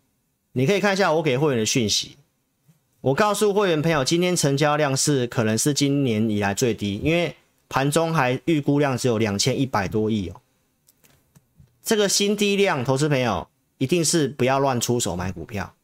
[0.52, 2.16] 你可以看一下我给会员的讯息。
[3.00, 7.36] 我告诉会员朋友，今天成交量是可能是今年以来最低，因为
[7.68, 10.40] 盘中还预估量只有两千一百多亿哦。
[11.82, 13.46] 这个新低量，投资朋友
[13.78, 15.74] 一定是不要乱出手买股票。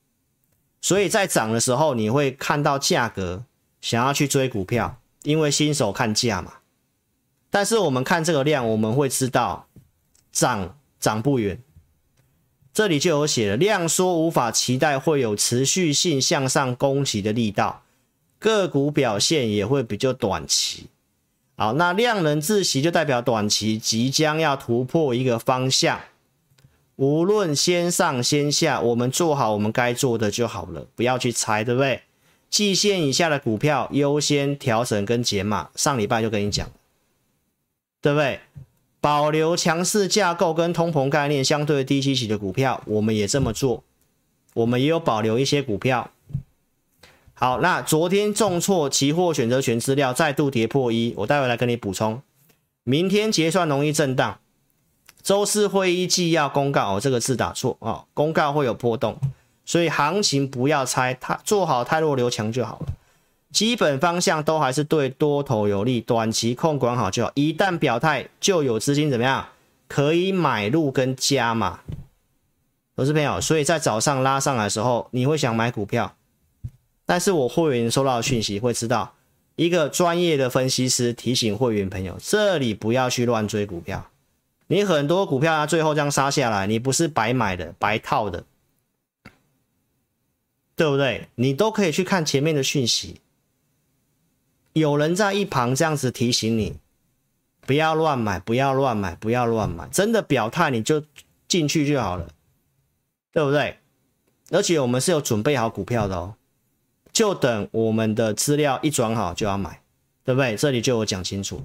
[0.81, 3.45] 所以在涨的时候，你会看到价格
[3.81, 6.55] 想要去追股票，因为新手看价嘛。
[7.49, 9.69] 但是我们看这个量，我们会知道
[10.33, 11.63] 涨涨不远。
[12.75, 17.85] 这里就有写了，量缩无法期待会有持续性向上攻击的力道，
[18.41, 20.89] 个股表现也会比较短期。
[21.57, 26.01] 好，那量能窒息就代表短期即将要突破一个方向。
[26.97, 32.03] 无论先上先下，我们做好我们该做的就好了，不要去猜，对不对？
[32.51, 35.71] 季线以下的股票优先调整跟减码。
[35.77, 36.69] 上礼拜就跟你讲，
[38.01, 38.41] 对不对？
[39.05, 43.85] 保留强势架构跟通膨概念相对低基期的股票，我们也这么做。
[44.55, 46.11] 我们也有保留一些股票。
[47.35, 52.23] 好，那昨天重挫期货选择权资料再度跌破一，我待会来跟你补充。
[52.83, 54.39] 明天结算容易震荡。
[55.23, 59.21] 周四会议纪要公告哦，这个字打错哦，公告会有波动，
[59.67, 62.87] 所以行情不要猜，它做好太弱留强就好了。
[63.55, 67.31] 基本方向都还是对多头有利，短期控管好就好。
[67.37, 69.47] 一旦表态，就有资金怎么样
[69.87, 71.79] 可以买入跟加码。
[72.97, 76.17] 投资朋友，所以在早上拉上来的时候，你会想买股票，
[77.07, 79.15] 但是我会员收到讯息会知道，
[79.55, 84.11] 一个专业的分析师提醒会员朋友，这里不要去乱追股票。
[84.67, 88.45] 你很多股票啊，最后这样杀下来，你不是白买的，白套的，
[90.75, 91.29] 对不对？
[91.37, 93.21] 你都可以去看前面的讯息，
[94.75, 96.77] 有人在一旁这样子提醒你，
[97.61, 99.89] 不要乱买，不要乱买，不要乱买。
[99.89, 101.03] 真的表态你就
[101.47, 102.29] 进去就好了，
[103.33, 103.79] 对不对？
[104.51, 106.35] 而且我们是有准备好股票的哦，
[107.13, 109.81] 就等我们的资料一转好就要买，
[110.25, 110.57] 对不对？
[110.57, 111.63] 这里就有讲清楚。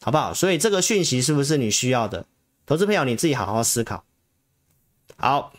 [0.00, 0.32] 好不好？
[0.32, 2.26] 所以这个讯息是不是你需要的？
[2.64, 4.04] 投资朋友你自己好好思考。
[5.16, 5.52] 好，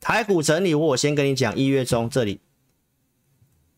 [0.00, 2.40] 台股整理，我先跟你讲，一月中这里，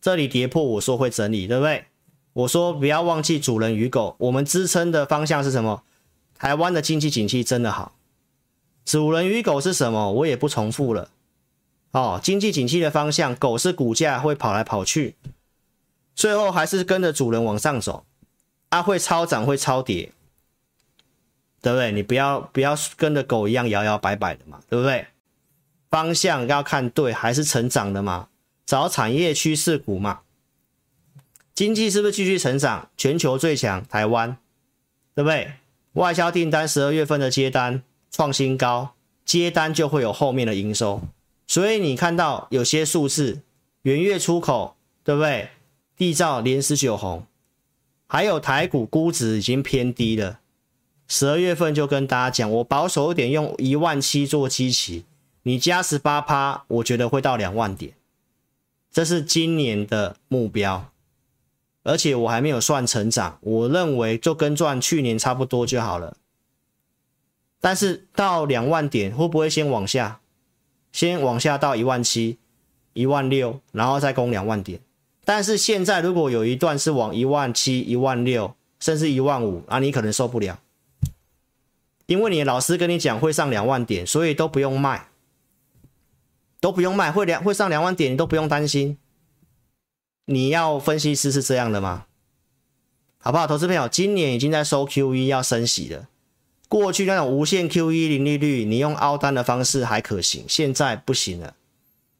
[0.00, 1.86] 这里跌破，我说会整理，对不对？
[2.32, 5.82] 我说不要忘记主人与狗，我们支撑的方向是什么？
[6.38, 7.92] 台湾的经济景气真的好。
[8.84, 10.12] 主人与狗是什么？
[10.12, 11.10] 我也不重复了。
[11.90, 15.16] 哦，经济景气的方向，狗是股价会跑来跑去，
[16.14, 18.06] 最后还是跟着主人往上走。
[18.70, 20.12] 啊，会超涨会超跌，
[21.60, 21.90] 对不对？
[21.90, 25.08] 你不要不要跟着狗一样摇摇摆摆的嘛，对不对？
[25.90, 28.28] 方向要看对，还是成长的嘛？
[28.70, 30.20] 找产业趋势股嘛。
[31.56, 32.88] 经济是不是继续成长？
[32.96, 34.36] 全球最强台湾，
[35.12, 35.54] 对不对？
[35.94, 41.02] 外销订单十二月份的接单创新高，接单就会有后面的营收，
[41.48, 43.42] 所以你看到有些数字，
[43.82, 45.48] 元月出口，对不对？
[45.98, 47.26] 缔造连十九红。
[48.06, 50.38] 还有台股估值已经偏低了，
[51.08, 55.02] 十二月份就跟大家讲，我保守一点，用一万七做基期，
[55.42, 57.94] 你加十八趴，我觉得会到两万点，
[58.90, 60.90] 这是今年的目标，
[61.82, 66.16] 而且我还没有算成长，我认为就跟赚去年差不多就好了。
[67.60, 70.20] 但是到两万点会不会先往下？
[70.92, 72.38] 先往下到一万七、
[72.94, 74.80] 一万六，然后再攻两万点？
[75.24, 80.58] 但是现在如果有一段是往一万七、一万六，甚至一万五，啊，你可能受不了，
[82.06, 85.09] 因为你的老师跟你讲会上两万点，所以都不用卖，
[86.60, 88.98] 都不用卖，会两会上两万点，你都不用担心。
[90.26, 92.04] 你要分析师是这样的吗？
[93.18, 96.08] 好不好，投资朋友，今年已经在收 QE 要升息了，
[96.68, 101.54] 过去那种无限 QE 零利率，你用凹单的方式还可行，现在不行了，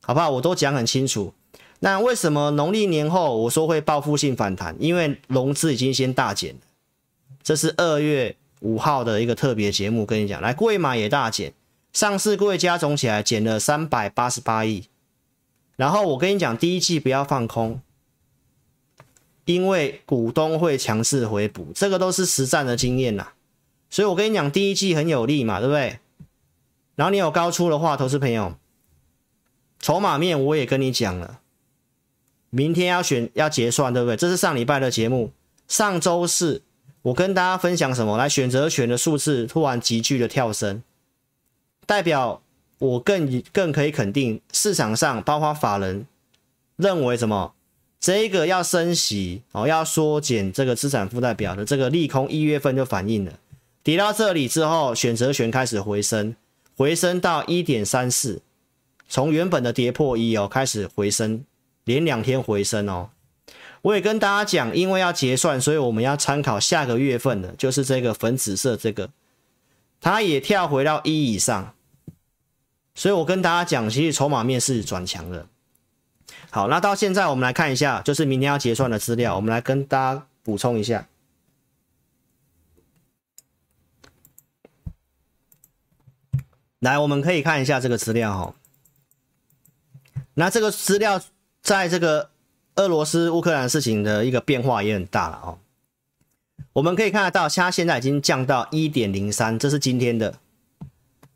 [0.02, 0.28] 好不好？
[0.30, 1.32] 我都讲很清楚。
[1.78, 4.76] 那为什么农历年后我说会报复性反弹？
[4.78, 6.60] 因为融资已经先大减了，
[7.42, 11.54] 这是二月五号的一个特别节目，跟你讲，来柜买也大减，
[11.92, 14.86] 上市柜加总起来减了三百八十八亿。
[15.76, 17.80] 然后我跟你讲，第一季不要放空，
[19.44, 23.28] 因为股东会强势回补，这个都是实战的经验呐。
[23.88, 25.98] 所以我跟你讲，第一季很有利嘛，对不对？
[26.94, 28.54] 然后你有高出的话，投资朋友，
[29.80, 31.40] 筹码面我也跟你讲了。
[32.50, 34.16] 明天要选要结算，对不对？
[34.16, 35.32] 这是上礼拜的节目。
[35.66, 36.62] 上周四
[37.02, 38.18] 我跟大家分享什么？
[38.18, 40.82] 来，选择权的数字突然急剧的跳升，
[41.90, 42.40] 代表
[42.78, 46.06] 我更更可以肯定，市场上包括法人
[46.76, 47.52] 认为什么？
[47.98, 53.32] 这个要升息哦，要缩减这个资产负债表的这个利空，一月份就反映了。
[53.82, 56.36] 跌到这里之后，选择权开始回升，
[56.76, 58.40] 回升到一点三四，
[59.08, 61.44] 从原本的跌破一哦开始回升。
[61.82, 63.10] 连两天回升哦，
[63.82, 69.10] 我也跟大家讲，因为要结算，所以我们要参考下个月份的，就是这个粉紫色这个，
[70.00, 71.74] 它也跳回到一以上，
[73.00, 75.46] 所以我跟大家讲，其实筹码面是转强的。
[76.50, 81.08] 好，那到现在我们来看一下，就是明天要结算的资料，我们来跟大家补充一下。
[86.80, 88.54] 来，我们可以看一下这个资料哈。
[90.34, 91.22] 那这个资料
[91.62, 92.28] 在这个
[92.74, 95.58] 俄罗斯乌克兰事情的一个变化也很大了哦。
[96.74, 100.38] 我们可以看得到，它现在已经降到一点零三，这是今天的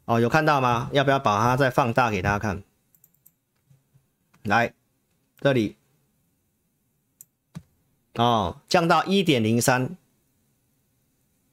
[0.07, 0.91] 哦，有看到吗？
[0.93, 2.63] 要不要把它再放大给大家看？
[4.43, 4.73] 来，
[5.41, 5.77] 这里
[8.15, 9.97] 哦，降到一点零三。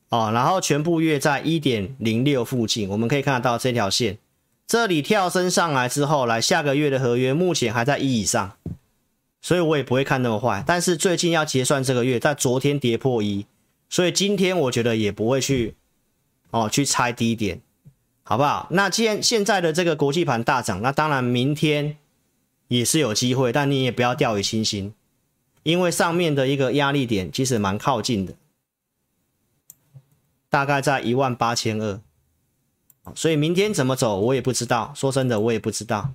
[0.10, 4.18] 哦，然后全部约在一点零六附近，我们可以看得到这条线，
[4.68, 8.58] 这里跳升上来之后，来下个月的合约目前还在一以上，
[9.42, 10.62] 所以我也不会看那么坏。
[10.68, 13.46] 但是最近要结算这个月，在昨天跌破一，
[13.88, 15.76] 所以今天我觉得也不会去
[16.50, 17.62] 哦去猜低点，
[18.24, 18.68] 好不好？
[18.72, 21.98] 那既然现在的这个国际盘大涨，那当然明天
[22.68, 24.94] 也是有机会，但你也不要掉以轻心，
[25.64, 28.34] 因为上面的一个压力点其实蛮靠近的。
[30.50, 32.00] 大概在一万八千二，
[33.16, 34.92] 所以明天怎么走我也不知道。
[34.96, 36.12] 说真的，我也不知道。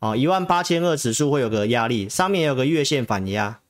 [0.00, 3.60] 哦，一万八千二指数会有个压力，上面有个月线反压，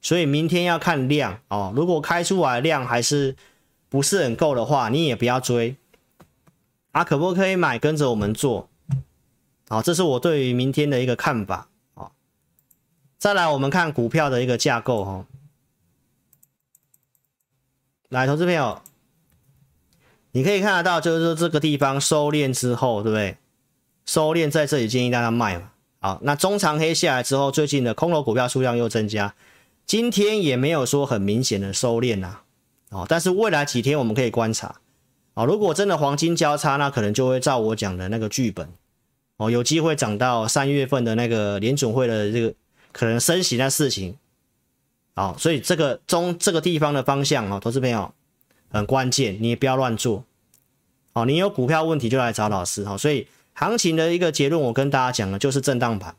[0.00, 1.72] 所以明天要看量哦。
[1.76, 3.36] 如果开出来量还是
[3.90, 5.76] 不是很够的话，你也不要追。
[6.94, 7.76] 啊，可不可以买？
[7.76, 8.68] 跟着我们做。
[9.68, 11.68] 好，这是我对于明天的一个看法。
[11.94, 12.12] 好，
[13.18, 15.26] 再来我们看股票的一个架构哈。
[18.10, 18.80] 来，投资朋友。
[20.30, 23.38] 你可以看得到，就是说这个地方收敛之后，对不对？
[24.06, 25.72] 收敛在这里，建议大家卖嘛。
[25.98, 29.34] 好，那中长黑下来之后，最近的空头股票数量又增加，
[29.84, 32.42] 今天也没有说很明显的收敛呐。
[32.90, 34.76] 哦，但是未来几天我们可以观察。
[35.34, 38.68] 哦，如果真的黄金交叉，那可能就会照我讲的那个剧本。
[39.36, 42.54] 哦，有机会涨到三月份的那个联准会的这个
[42.92, 44.16] 可能升息的事情。
[45.16, 48.12] 好，所以这个中这个地方的方向，哦，投资朋友。
[48.70, 50.24] 很关键，你也不要乱做。
[51.12, 52.84] 哦，你有股票问题就来找老师。
[52.84, 56.16] 好，所以行情的一个结论，我跟大家讲的就是震荡盘。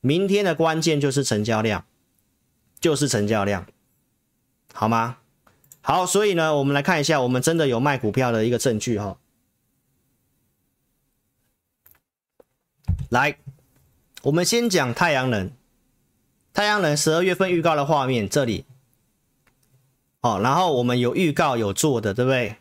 [0.00, 1.84] 明天的关键就是成交量，
[2.80, 3.66] 就是成交量，
[4.72, 5.18] 好吗？
[5.90, 9.16] 好，所以呢，我们来看一下，我们真的有卖股票的一个证据哈。
[13.08, 13.38] 来，
[14.20, 15.50] 我们先讲太阳能，
[16.52, 18.66] 太阳能十二月份预告的画面，这里。
[20.20, 22.56] 哦，然后我们有预告有做的，对不对？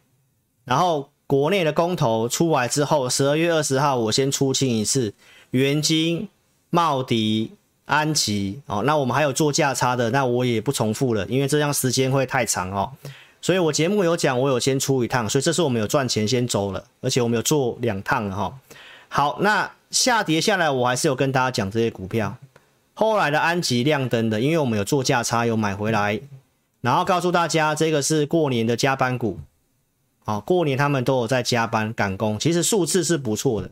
[0.64, 5.14] 然后国内的公投出来之后，十二月二十号我先出清一次
[5.52, 6.30] 元晶、
[6.70, 7.57] 茂迪、
[7.88, 8.62] 安吉。
[8.68, 12.92] 哦，那我们还有做价差的，那我也不重复了，因为这样时间会太长哦。
[13.42, 18.54] 所以我节目有讲，我有先出一趟，所以这是我们有赚钱先走了，而且我们有做两趟哈、哦。
[19.10, 22.36] 好，那下跌下来，我还是有跟大家讲这些股票。
[22.94, 26.20] 后来的安吉亮灯的，因为我们有做价差，有买回来。
[26.82, 29.40] 然后告诉大家，这个是过年的加班股，
[30.26, 33.70] 哦，过年他们都有在加班赶工，其实数字是不错的。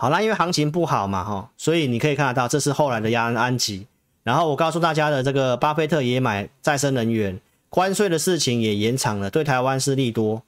[0.00, 3.84] 好啦，因为行情不好嘛，哈，所以你可以看得到，这是后来的亚安安吉。
[4.22, 10.42] 然后我告诉大家的这个巴菲特也买再生能源，关税的事情也延长了，对台湾是利多。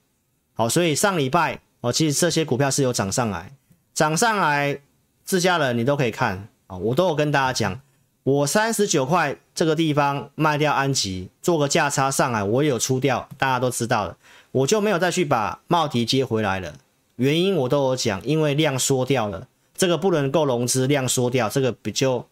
[0.54, 3.50] 好，所以上礼拜哦，其实这些股票是有涨上来，
[3.92, 4.78] 涨上来，
[5.24, 7.80] 自家人你都可以看啊，我都有跟大家讲。
[8.22, 14.16] 我三十九块这个地方卖掉安吉，做个价差上来，我有出掉，大家都知道了，
[14.52, 16.74] 我就没有再去把茂迪接回来了。
[17.20, 22.26] 原因我都有讲，因为量缩掉了，这个不能够融资，量缩掉，这个比较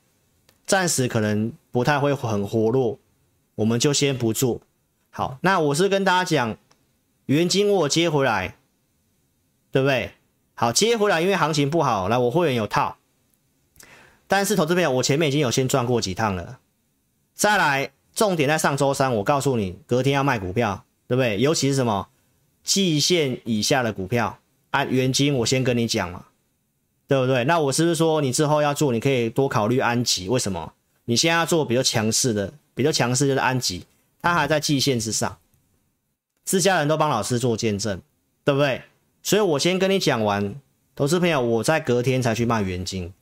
[0.64, 2.98] 暂时可能不太会很活络，
[3.56, 4.62] 我们就先不做。
[5.10, 6.56] 好，那我是跟大家讲，
[7.26, 8.56] 元金我接回来，
[9.70, 10.12] 对不对？
[10.54, 12.96] 好，接回来，因为行情不好，来我会员有套。
[14.26, 16.60] 但是投资朋友，我前面已经有先赚过几趟了。
[17.34, 21.38] 再来，重点在上周三，我告诉你，隔天要卖股票，对不对？
[21.38, 22.08] 尤其是什么
[22.64, 24.38] 季线以下的股票，
[24.78, 26.26] 按元金，我先跟你讲嘛，
[27.08, 27.42] 对不对？
[27.44, 30.28] 那我是不是说你之后要做，你可以多考虑安吉？
[30.28, 30.72] 为什么？
[31.06, 33.84] 你现在要做比较强势的，比较强势就是安吉，
[34.22, 35.36] 它还在季线之上，
[36.44, 38.00] 自家人都帮老师做见证，
[38.44, 38.82] 对不对？
[39.22, 40.54] 所以我先跟你讲完，
[40.94, 43.12] 投资朋友，我在隔天才去卖元金。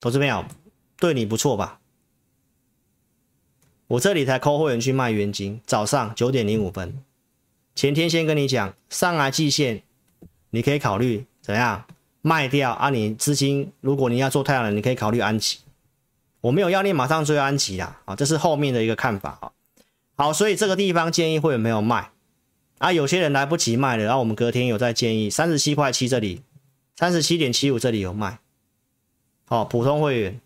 [0.00, 0.44] 投资朋友，
[0.98, 1.80] 对你不错吧？
[3.86, 7.02] 我这里才扣会员去卖元金，早上九点零五分，
[7.78, 9.84] 前天先跟你讲，上来季线，
[10.50, 11.84] 你可以考虑怎样
[12.22, 12.90] 卖掉啊？
[12.90, 15.58] 你资金如果你要做太阳能，你可以考虑安吉。
[16.40, 19.52] 我没有要你马上追安吉啦，啊，这是后面的一个看法啊。
[20.16, 22.10] 好，所以这个地方建议会有没有卖
[22.78, 22.92] 啊？
[22.92, 26.42] 有些人来不及卖了，然后我们隔天有在建议三十七块七这里，
[26.96, 28.40] 三十七点七五这里有卖。
[29.46, 30.40] 好，普通会员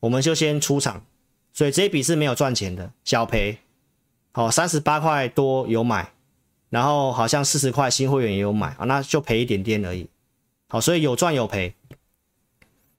[0.00, 1.02] 我们就先出场，
[1.54, 3.56] 所以这一笔是没有赚钱的，小赔。
[4.32, 6.12] 好，三十八块多有买，
[6.70, 10.08] 然后好像四十块新会员也有买啊，那就赔一点点而已。
[10.68, 11.74] 好，所以有赚有赔，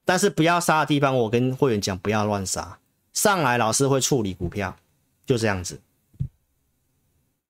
[0.03, 2.79] 但是不要杀的地方，我跟会员讲不要乱杀，
[3.13, 4.75] 上来老师会处理股票，
[5.25, 5.79] 就这样子。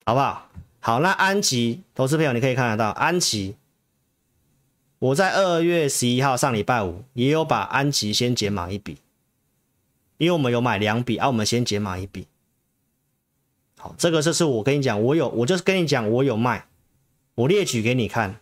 [0.06, 0.50] 好不好？
[0.82, 3.56] 好，那安吉投资朋友，你可以看得到安吉，
[4.98, 8.98] 我在二月十一号上礼拜五也有把安吉先减码一笔，
[10.18, 12.28] 因为我们有买两笔啊，我们先减码一笔。
[13.82, 16.66] 好，这个就是我跟你讲，我有，我就是跟你讲，我有卖，
[17.36, 18.36] 我列举给你看。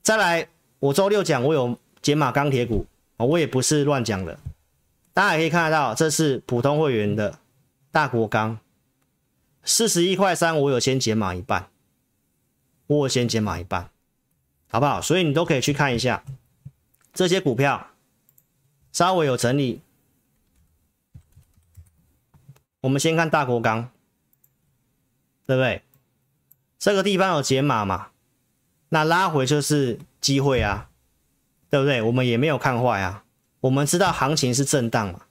[0.00, 0.48] 再来，
[0.78, 2.86] 我周六讲我有解码钢铁股，
[3.18, 4.38] 我也不是乱讲的，
[5.12, 7.38] 大家也可以看得到，这是普通会员的
[7.90, 8.58] 大国钢。
[9.62, 11.68] 四十一块三，我有先减码一半，
[12.86, 13.90] 我有先减码一半，
[14.68, 15.02] 好不好？
[15.02, 16.24] 所以你都可以去看一下
[17.12, 17.88] 这些股票，
[18.90, 19.82] 稍微有整理。
[22.80, 23.88] 我们先看大国钢，
[25.46, 25.82] 对不对？
[26.78, 28.08] 这个地方有解码嘛？
[28.88, 30.90] 那拉回就是机会啊，
[31.70, 32.02] 对不对？
[32.02, 33.24] 我们也没有看坏啊，
[33.60, 35.22] 我们知道行情是震荡嘛，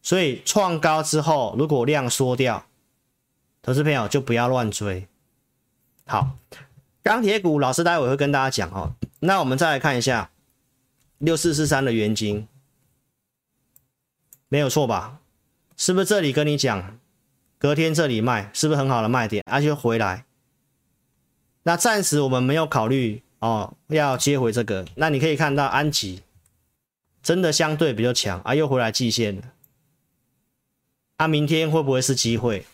[0.00, 2.66] 所以创高之后，如果量缩掉。
[3.62, 5.08] 投资朋友就不要乱追。
[6.06, 6.38] 好，
[7.02, 8.94] 钢铁股老师待会会跟大家讲哦。
[9.18, 10.30] 那我们再来看一下
[11.18, 12.46] 六四四三的元金，
[14.48, 15.18] 没有错吧？
[15.76, 16.96] 是不是这里跟你讲，
[17.58, 19.42] 隔天这里卖，是不是很好的卖点？
[19.50, 20.24] 而且回来，
[21.62, 24.84] 那暂时我们没有考虑哦，要接回这个。
[24.96, 26.22] 那你可以看到安吉
[27.22, 29.42] 真的相对比较强啊，又回来季线了。
[31.16, 32.66] 啊，明天会不会是机会？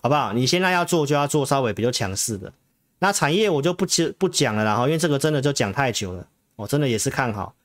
[0.00, 0.32] 好不好？
[0.32, 2.52] 你现在要做就要做稍微比较强势的，
[3.00, 3.84] 那产业我就不
[4.16, 7.56] 不讲了啦，因为这个真的就讲太久了，我真的也是看好。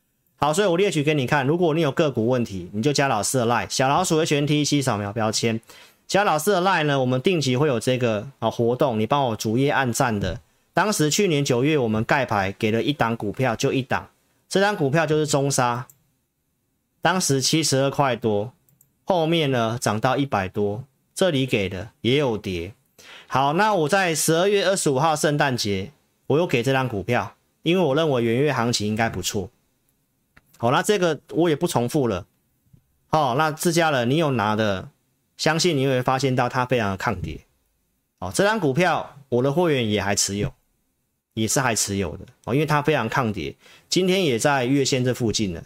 [0.44, 5.62] 好，所以我列举给你看，如果你有个股问题，你就加老师的 line 小老鼠 HNTC 扫描标签，
[6.06, 10.42] 加老师的 line 呢，我们定期会有这个啊活动，你帮我主页按赞的。
[10.74, 14.10] 当时去年九月我们盖牌给了一档股票，就一档，
[14.50, 15.88] 这档股票就是中沙，
[17.02, 18.52] 当时七十二块多，
[19.06, 20.84] 后面呢涨到一百多。
[21.16, 22.74] 这里给的也有跌，
[23.28, 25.94] 好，那我在十二月二十五号圣诞节，
[26.28, 29.50] 我又给这张股票，因为我认为元月行情应该不错。
[30.64, 32.26] 好，那这个我也不重复了。
[33.08, 34.88] 好，那自家人你有拿的，
[35.36, 37.42] 相信你会发现到它非常的抗跌。
[38.18, 40.54] 好，这张股票我的会员也还持有，
[41.34, 43.54] 也是还持有的哦，因为它非常抗跌，
[43.90, 45.66] 今天也在月线这附近的，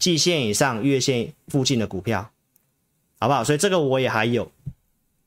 [0.00, 2.28] 季线以上、月线附近的股票。
[3.20, 3.44] 好不好？
[3.44, 4.50] 所以这个我也还有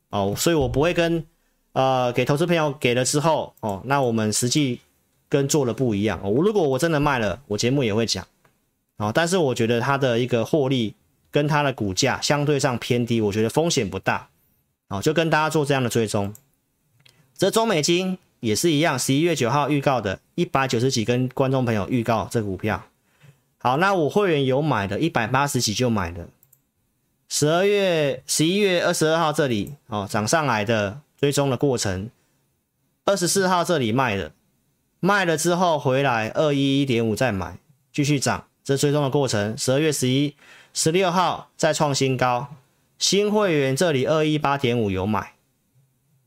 [0.10, 1.26] 哦，所以我不会跟
[1.72, 4.82] 呃给投资朋友给了之后哦，那我们实际
[5.30, 6.20] 跟做的不一样。
[6.22, 8.28] 我、哦、如果我真的卖了，我节目也会讲
[8.98, 9.12] 哦。
[9.14, 10.96] 但是我觉得它的一个获利
[11.32, 14.30] 跟它的股价相对上偏低，我觉得风险不大
[14.90, 16.34] 哦，就跟大家做这样的追踪。
[17.38, 22.86] 这中美金也是一样，十一月九号预告的一百九十几，跟观众朋友预告这股票。
[23.58, 26.28] 好，那我会员有买的，一百八十几就买的。
[27.28, 32.12] 十二月十一月二十二号这里哦涨上来的追踪的过程，
[33.04, 34.32] 二十四号这里卖的，
[35.00, 37.58] 卖了之后回来二一一点五再买，
[37.92, 39.56] 继续涨，这追踪的过程。
[39.58, 40.36] 十二月十一
[40.74, 42.48] 十六号再创新高，
[42.98, 45.34] 新会员这里二一八点五有买，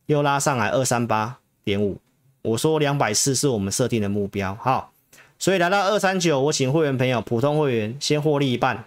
[0.06, 1.98] 又拉上来二三八点五，
[2.42, 4.92] 我说两百四是我们设定的目标，好，
[5.36, 8.84] 所以来到二三九，我请会员朋友普通会员先获利一半。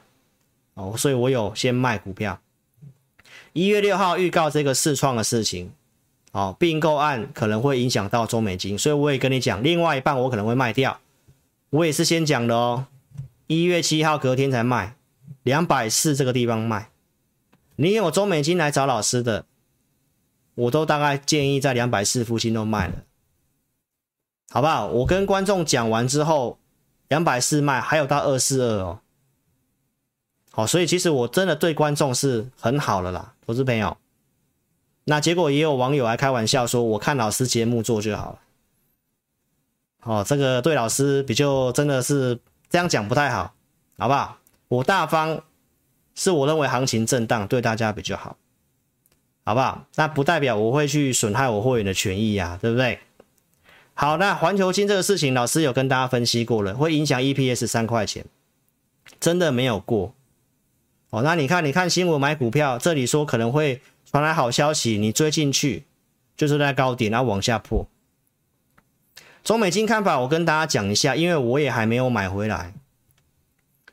[0.73, 2.39] 哦，所以我有先卖股票。
[3.51, 5.73] 一月六号预告这个世创的事情，
[6.31, 10.97] 哦，并购案可能会影响到中美金，所以我也跟你讲，另外一半我可能会卖掉。
[11.71, 12.85] 我也是先讲的哦，
[13.51, 14.95] 一月七号隔天才卖，
[15.43, 16.89] 两百四这个地方卖。
[17.75, 19.45] 你有中美金来找老师的，
[20.55, 23.03] 我都大概建议在两百四附近都卖了，
[24.51, 24.87] 好不好？
[24.87, 26.59] 我跟观众讲完之后，
[27.09, 29.01] 两百四卖，还有到二四二哦。
[30.51, 33.97] 好，所以其实我真的对观众是很好了啦，投资朋友。
[35.03, 38.39] 那结果也有网友来开玩笑说，我看老师节目做就好了。
[40.03, 42.39] 哦，这个对老师比较真的是
[42.71, 43.53] 这样讲不太好，
[43.97, 44.37] 好不好？
[44.69, 45.43] 我大方
[46.15, 48.37] 是我认为行情震荡对大家比较好，
[49.43, 49.85] 好不好？
[49.95, 52.99] 那不代表我会去损害我会员的权益呀，对不对？
[53.93, 58.25] 好，那环球金这个事情，老师有跟大家分析过了，会影响 EPS 三块钱，
[59.19, 60.15] 真的没有过。
[61.09, 65.83] 哦，那你看，你看新闻买股票，这里说可能会传来好消息，你追进去
[66.37, 67.85] 就是在高点，然后往下破。
[69.43, 72.73] 中美金看法，我跟大家讲一下，因为我也还没有买回来。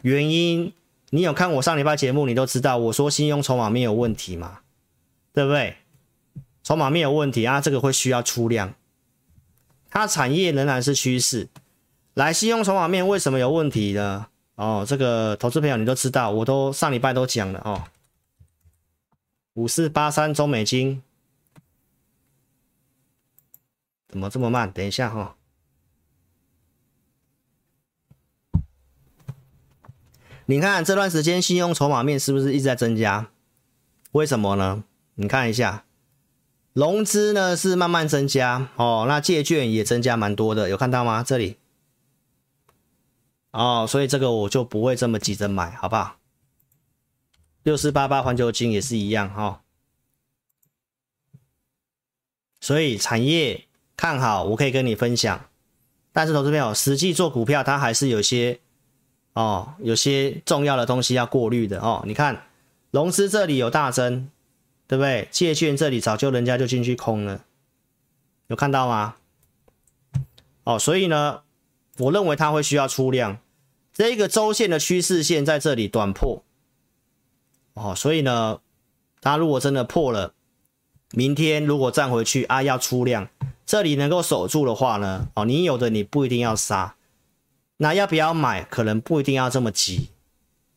[0.03, 0.73] 原因，
[1.11, 4.61] 你有看我上礼拜节目，你都知道，我说信用筹码面有问题嘛，
[5.33, 5.77] 对不对？
[6.63, 8.75] 筹码面有问题啊，这个会需要出量。
[9.91, 11.49] 它产业仍然是趋势。
[12.13, 14.27] 来，信用筹码面为什么有问题呢？
[14.57, 17.85] 哦，这个投资朋友你都知道，我都上礼拜都讲了哦。
[19.55, 21.03] 五四八三中美金
[24.09, 24.71] 怎么这么慢？
[24.71, 25.35] 等一下哈、哦，
[30.51, 33.29] 你看这段时间信用筹码面是不是一直在增加？
[34.13, 34.83] 为什么呢？
[35.17, 35.85] 你看一下，
[36.73, 41.23] 融资呢是慢慢增加哦，那借券也增加蛮多的，有看到吗？
[41.23, 41.59] 这里。
[43.51, 46.17] 哦，所以这个我就不会这么急着买，好不好？
[47.63, 49.61] 六四八八环球金也是一样哈、哦。
[52.59, 55.51] 所以产业看好，我可以跟你分享。
[56.11, 58.61] 但是投资朋友实际做股票，它还是有些
[59.39, 62.03] 哦，有些重要的东西要过滤的哦。
[62.05, 62.43] 你看，
[62.91, 64.29] 融资这里有大增，
[64.87, 65.29] 对不对？
[65.31, 67.45] 借券这里早就人家就进去空了，
[68.49, 69.15] 有看到吗？
[70.65, 71.43] 哦，所以呢。
[72.01, 73.39] 我认为它会需要出量，
[73.93, 76.45] 这个周线的趋势线在这里短破，
[77.75, 78.61] 哦，所以呢，
[79.21, 80.33] 它如果真的破了，
[81.11, 83.29] 明天如果站回去啊，要出量，
[83.67, 86.95] 这里能够守住的话呢，哦，你有的你不一定要杀，
[87.79, 90.11] 那要不要买，可能不一定要这么急，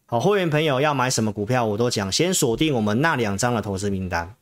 [0.06, 4.34] 好，会员朋友要买什么股票，我都讲，先锁定我们那两张的投资名单，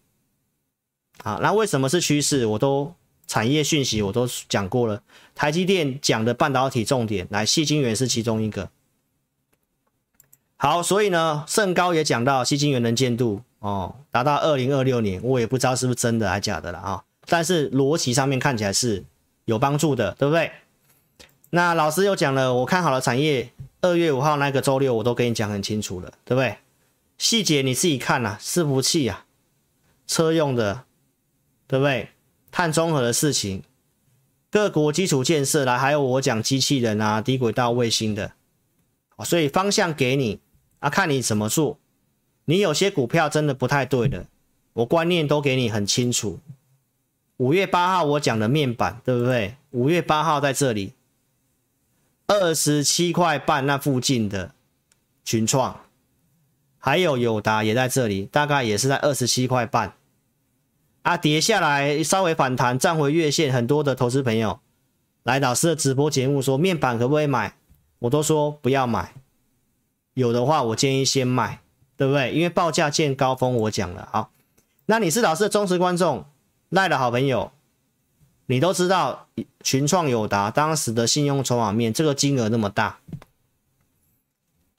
[1.24, 2.94] 好，那为什么是趋势，我都。
[3.30, 5.04] 产业讯息我都讲过了，
[5.36, 8.72] 台积电讲的半导体重点，来矽晶圆是其中一个。
[10.58, 19.06] 好，所以呢，盛高也讲到矽晶圆能见度哦，达到二零二六年，我也不知道是不是真的还假的了啊、但是逻辑上面看起来是
[19.46, 20.52] 有帮助的，对不对？
[21.52, 26.58] 那老师又讲了，我看好了产业，二月五号那个周六我都跟你讲很清楚了，对不对？
[27.18, 29.26] 细节你自己看呐、啊，伺服器啊，
[30.08, 30.84] 车用的，
[31.68, 32.10] 对不对？
[32.52, 33.64] 碳中和的事情，
[34.50, 38.34] 各国基础建设来，还有我讲机器人啊、低轨道卫星的，
[39.26, 40.40] 所以方向给你
[40.80, 41.78] 啊，看你怎么做。
[42.46, 44.26] 你有些股票真的不太对的，
[44.74, 46.40] 我观念都给你很清楚。
[47.38, 49.56] 五月八号我讲的面板，对不对？
[49.72, 50.94] 五月八号在这里，
[52.30, 54.52] 二十七块半那附近的
[55.26, 55.82] 群创，
[56.78, 59.94] 还有友达也在这里，大概也是在二十七块半。
[61.02, 64.60] 啊，跌下来稍微反弹，站回月线，很多的投资朋友
[65.24, 67.56] 来老师的直播节目说面板可不可以买？
[67.98, 69.16] 我都说不要买，
[70.14, 71.62] 有的话我建议先卖，
[71.98, 72.32] 对不对？
[72.32, 74.08] 因为报价见高峰，我讲了。
[74.12, 74.32] 好，
[74.86, 76.26] 那你是老师的忠实观众，
[76.70, 77.52] 赖的好朋友，
[78.52, 79.28] 你都知道
[79.62, 83.00] 群创友达当时的信用筹码面这个金额那么大，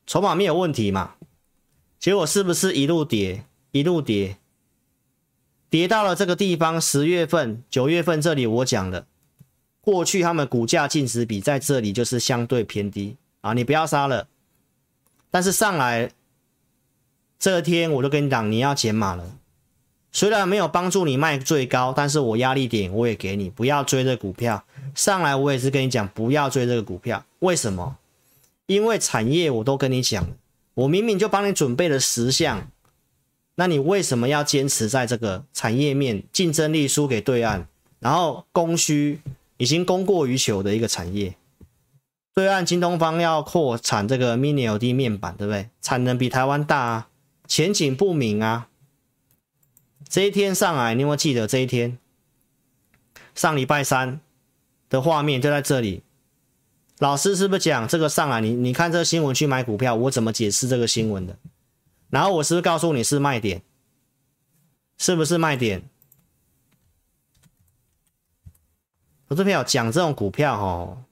[0.09, 1.15] 筹码面有问题嘛？
[2.01, 4.39] 结果是不是一路跌，一路跌？
[5.69, 9.07] 跌到了这个地方，十月份、九月份这里我讲了，
[9.81, 14.27] 过去他们股价净值比在这里就是相对偏低啊，你不要杀了。
[15.31, 16.11] 但是上来
[17.39, 19.37] 这天我就跟你讲，你要减码了。
[20.13, 24.65] 虽然没有帮助你卖最高，但是我压力点我也给你，不要追这股票。
[24.95, 27.25] 上来我也是跟你讲，不要追这个股票。
[27.39, 27.97] 为什么？
[28.67, 30.27] 因为产业我都跟你讲，
[30.75, 32.69] 我明明就帮你准备了十项。
[33.57, 37.67] 那你为什么要坚持在这个产业面竞争力输给对岸，
[37.99, 39.21] 然后供需
[39.59, 41.35] 已经供过于求的一个产业？
[42.35, 45.69] 对岸京东方要扩产这个 Mini LED 面板，对不对？
[45.83, 47.09] 产能比台湾大啊，
[47.47, 48.69] 前景不明啊。
[50.11, 51.97] 这一天上来，你有没有记得这一天？
[53.37, 54.21] 上礼拜三
[54.89, 56.03] 的画面就在这里。
[56.99, 58.41] 老师是不是讲这个上来？
[58.41, 61.39] 你你看这个新闻去买股票，我怎么解释这个新闻的？
[62.11, 63.63] 然后我是不是告诉你是卖点？
[64.99, 65.89] 是不是卖点？
[69.29, 71.05] 我这边有讲这种股票哦，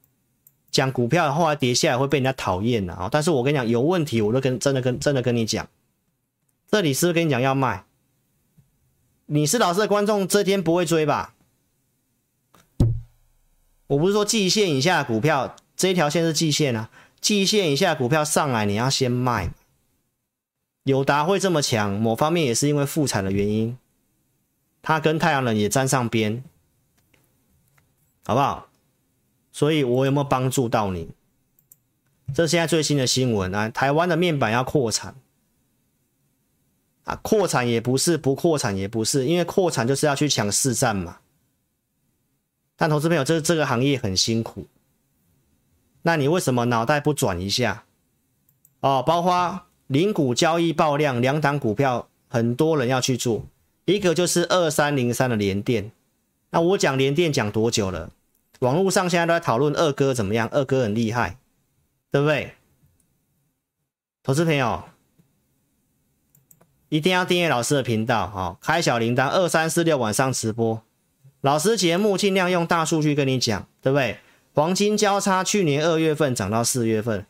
[0.69, 3.07] 讲股票后来跌下来会被人家讨厌的啊！
[3.09, 5.69] 但是我跟你讲有问题，我都跟真的跟真的跟你讲，
[6.69, 7.85] 这里是不是跟你讲要卖？
[9.31, 11.35] 你是老师的观众，这天不会追吧？
[13.85, 16.89] 我不是说季线以下的股票，这一条线是季线啊，
[17.21, 19.53] 季线以下股票上来你要先卖。
[20.81, 23.77] 友达会这么强，某方面也是因为复产的原因，
[24.81, 26.43] 它跟太阳能也沾上边，
[28.25, 28.69] 好不好？
[29.51, 31.11] 所以我有没有帮助到你？
[32.33, 35.15] 这现在最新的新闻啊，台湾的面板要扩产，
[37.09, 41.17] 啊，扩产也不是，不扩产也不是，因为扩产就是要去抢市占嘛。
[42.75, 44.67] 但投资朋友，这这个行业很辛苦，
[46.03, 47.83] 那你为什么脑袋不转一下？
[48.81, 53.43] 哦，包括零股交易爆量，两档股票很多人要去做，
[53.85, 55.91] 一个就是二三零三的联电。
[56.51, 58.11] 那我讲联电讲多久了？
[58.59, 61.37] 网络上现在都在讨论二哥怎么样，二哥很厉害，
[62.11, 62.53] 对不对？
[64.21, 64.83] 投资朋友
[66.89, 70.81] 一定要订阅老师的频道，好，开小铃铛，二三四六晚上直播。
[71.41, 74.17] 老师节目尽量用大数据跟你讲，对不对？
[74.53, 77.25] 黄金交叉去年二月份涨到四月份，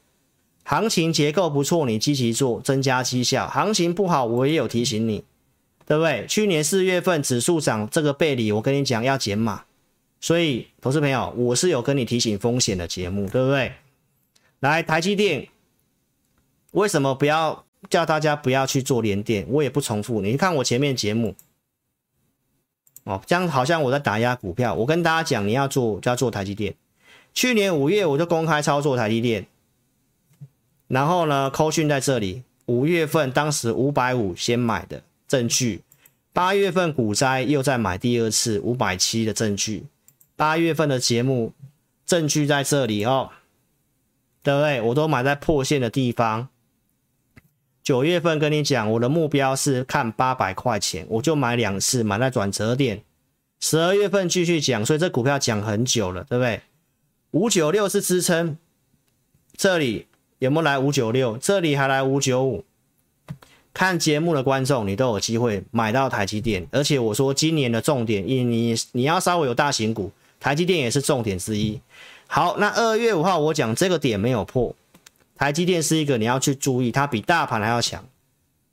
[0.63, 3.47] 行情结构不错，你积极做，增加绩效。
[3.47, 5.23] 行情不好，我也有提醒你，
[5.85, 6.25] 对不对？
[6.27, 9.65] 去年四月份指数涨这个背离，我跟你讲要减码。
[10.21, 13.73] 所以，投资朋友，我是有跟你提醒风险的节目，对不对？
[14.61, 15.49] 来，台积电
[16.71, 19.45] 为什么不要叫大家不要去做联电？
[19.49, 21.35] 我也不重复，你看我前面节目。
[23.05, 24.73] 哦，这样好像我在打压股票。
[24.73, 26.75] 我跟大家讲，你要做就要做台积电。
[27.33, 29.47] 去年五月我就公开操作台积电，
[30.87, 32.43] 然后呢，扣讯在这里。
[32.65, 35.81] 五月份当时五百五先买的证据，
[36.33, 39.87] 八月份股灾又再买第二次五百七的证据。
[40.35, 41.53] 八月份的节目
[42.05, 43.31] 证据在这里哦，
[44.43, 44.81] 对不对？
[44.81, 46.49] 我都买在破线的地方。
[47.89, 53.01] 九月份跟你讲，我的目标是看八百块钱，我就买两次，买在转折点。
[53.59, 56.61] 十二月份继续讲，所以这股票讲很久了，对不对？
[57.31, 58.59] 五九六是支撑，
[59.57, 60.05] 这里
[60.37, 61.35] 有没有来五九六？
[61.37, 62.63] 这里还来五九五。
[63.73, 71.81] 看节目的观众，你都有机会买到台积电，而且我说今年的重点，你你你要稍微有大型股，台积电也是重点之一。
[72.27, 74.75] 好，那二月五号我讲这个点没有破。
[75.39, 78.03] 台积电是一个你要去注意，它比大盘还要强。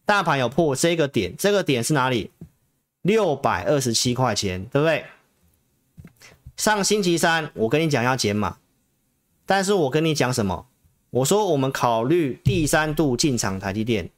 [0.04, 2.32] 大盘有破这个点，这个点是哪里？
[3.02, 5.04] 六百二十七块钱，对不对？
[6.56, 8.58] 上星期三我跟你讲要减码，
[9.46, 10.66] 但是我跟你讲什么？
[11.10, 14.10] 我说我们考虑第三度进场台积电，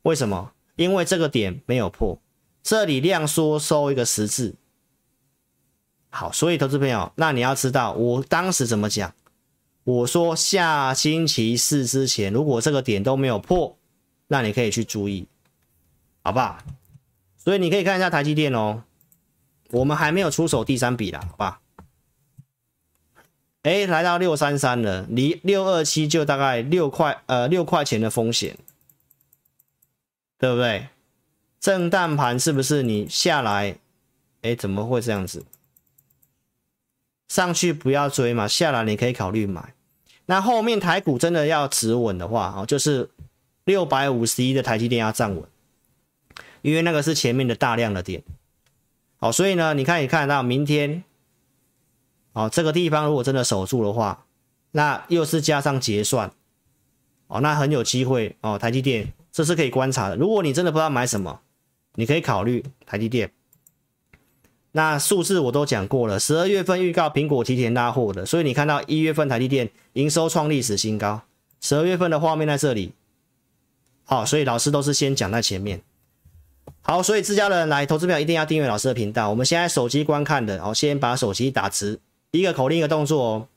[0.00, 0.52] 为什么？
[0.76, 2.18] 因为这个点没有破，
[2.62, 4.54] 这里量缩收一个十字。
[6.08, 9.12] 好，所以投资朋友，那你要知道我当时怎么讲。
[9.84, 13.76] 我说下星期四之前，如果这个点都没有破，
[14.28, 15.26] 那你可以去注意，
[16.22, 16.58] 好不好？
[17.36, 18.84] 所以你可以看一下台积电哦，
[19.70, 21.60] 我们还没有出手第三笔啦，好吧？
[23.62, 28.56] 哎，来到六三三了，离六二七就大概六块呃六块钱的风险，
[30.38, 30.88] 对不对？
[31.60, 33.78] 震荡盘是不是你下来？
[34.42, 35.44] 哎，怎么会这样子？
[37.32, 39.72] 上去不要追嘛，下来你可以考虑买。
[40.26, 43.08] 那后面台股真的要止稳的话，哦，就是
[43.64, 45.42] 六百五十一的台积电要站稳，
[46.60, 48.22] 因为那个是前面的大量的点。
[49.16, 51.04] 好，所以呢，你看，也看到明天，
[52.34, 54.26] 哦，这个地方如果真的守住的话，
[54.72, 56.30] 那又是加上结算，
[57.28, 58.58] 哦，那很有机会哦。
[58.58, 60.16] 台积电这是可以观察的。
[60.16, 61.40] 如果你真的不知道买什么，
[61.94, 63.32] 你可以考虑台积电。
[64.74, 71.20] 那数字我都讲过了，十二月份预告苹果提前拉货的，所以你看到一月份台积电营收创历史新高，
[71.60, 72.92] 十二月份的画面在这里。
[74.04, 75.82] 好，所以老师都是先讲在前面。
[76.80, 79.28] 好，所以自家人来投资票一定要订阅老师的频道。
[79.28, 82.00] 我们现在手机观看的，好，先把手机打直，
[82.30, 83.48] 一个口令一个动作哦。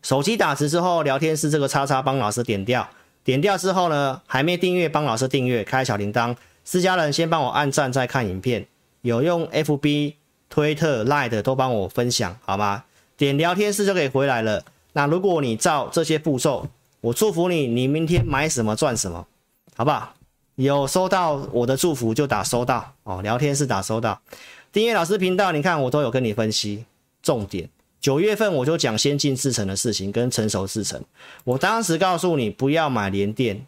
[0.00, 2.88] 手机打直之后，聊天室这个叉叉帮老师点掉，
[3.22, 6.34] 点掉之后呢，还没订阅帮老师订阅，开小铃铛。
[6.64, 8.66] 自家人先帮我按赞再看影片，
[9.02, 10.14] 有用 FB。
[10.48, 12.84] 推特、赖的都帮我分享好吗？
[13.16, 14.64] 点聊天室就可以回来了。
[14.92, 16.68] 那如果你照这些步骤，
[17.00, 19.26] 我祝福你，你明天买什么赚什么，
[19.76, 20.14] 好不好？
[20.54, 23.20] 有收到我的祝福就打收到哦。
[23.22, 24.20] 聊天室打收到。
[24.72, 26.84] 订阅老师频道，你看我都有跟你分析
[27.22, 27.68] 重点。
[28.00, 31.02] 九月份我就讲先进制程的事情跟成熟制程。
[31.44, 33.66] 我当时告诉你不要买联电，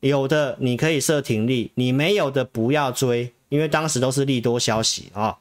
[0.00, 5.28] 有的你可以设停利，你没有的不要追，因为当时都是利多消息啊。
[5.28, 5.36] 哦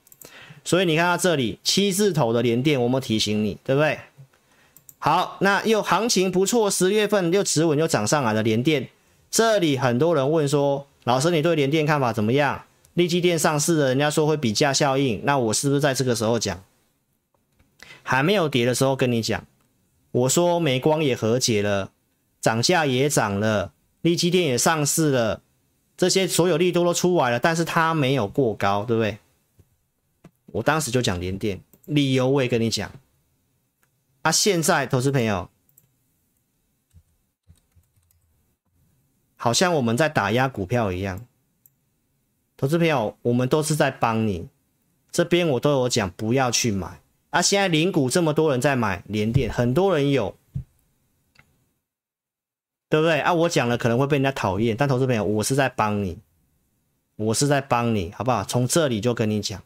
[0.68, 3.98] 所以你看到这里七字头的联电，我们提醒你，对不对？
[5.00, 8.90] 好，那又行情不错，十月份又止稳又涨上来的联电，
[9.32, 12.66] 这里很多人问说，老师你对联电看法怎么样？
[12.96, 16.62] 立基电上市的，人家说会比价效应，那我是不是在这个时候讲？
[18.04, 19.46] 还没有跌的时候跟你讲，
[20.12, 21.92] 我说美光也和解了，
[22.42, 25.42] 涨价也涨了，立基电也上市了，
[25.96, 29.18] 这些所有利多都出来了，但是它没有过高，对不对？
[30.48, 32.92] 我当时就讲联电，理由我也跟你讲。
[34.24, 35.50] 啊，现在投资朋友，
[39.36, 41.26] 好像我们在打压股票一样。
[42.58, 44.48] 投资朋友，我们都是在帮你，
[45.12, 47.42] 这边我都有讲不要去买啊。
[47.42, 50.36] 现在零股这么多人在买联电，很多人有，
[52.90, 53.32] 对不对啊？
[53.34, 56.18] 我讲了可能会被人家讨厌，但投资朋友，我是在帮你，
[57.16, 58.44] 我是在帮你，好不好？
[58.44, 59.62] 从这里就跟你讲，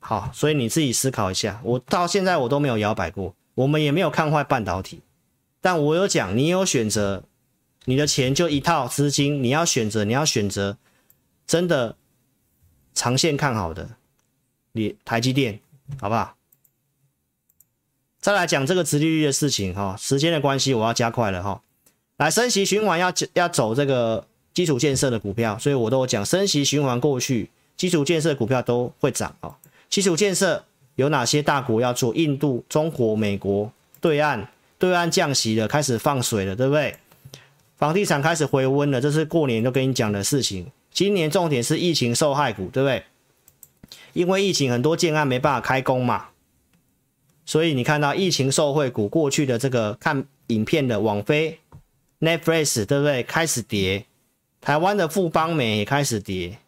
[0.00, 1.60] 好，所以你自己思考一下。
[1.62, 5.00] 我到现在我都没有摇摆过，我们也没有看坏半导体，
[5.60, 7.22] 但我有讲，你有选择。
[7.86, 10.76] 你的钱就一套资金，你要选择，你要选择
[11.46, 11.96] 真的
[12.92, 13.92] 长线看好的，
[14.72, 15.60] 你台积电，
[15.98, 16.36] 好不好？
[18.20, 21.62] 再来讲这个直利率的事情哈，时间的关系，我要加快了哈。
[22.18, 27.48] 来，升息循环要要走这个基础建设的股票，所以我都讲，升息循环过去，
[27.78, 29.56] 基础建设股票都会涨啊。
[29.90, 30.64] 基础建设
[30.94, 32.14] 有哪些大国要做？
[32.14, 33.70] 印度、中国、美国，
[34.00, 36.96] 对岸对岸降息了，开始放水了，对不对？
[37.76, 40.70] 房地产开始回温了，这是过年都跟你讲的事情。
[40.92, 43.02] 今年重点是疫情受害股，对不对？
[44.12, 46.28] 因为疫情很多建案没办法开工嘛，
[47.44, 51.58] 所以你看到疫情受惠股过去的这个看影片的网飞、
[52.20, 53.22] Netflix，对不对？
[53.22, 54.04] 开始跌，
[54.60, 56.58] 台湾的富邦美也开始跌，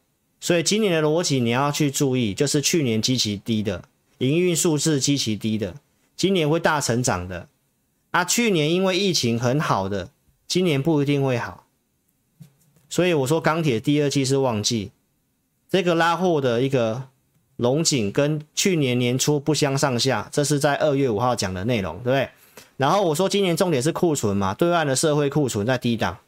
[0.43, 3.85] 所以今年的逻辑你要去注意，就是去年极其低的
[4.19, 5.77] 营运数字极其低的，
[6.17, 7.47] 今年会大成长的。
[8.11, 10.11] 啊，去年因为疫情很好的。
[10.49, 11.65] 今年不一定会好，
[12.91, 14.91] 所以我说钢铁第二季是旺季，
[15.71, 17.05] 这个拉货的一个
[17.57, 22.29] 龙井跟去年年初不相上下，这是在二月五号讲的内容，对不对？
[22.77, 26.19] 然后我说今年重点是库存嘛，对岸的社会库存在低档，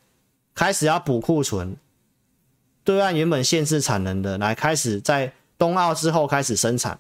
[0.55, 1.77] 开始要补库存，
[2.85, 6.99] 对岸原本限制产能的，来开始在冬奥之后开始生产，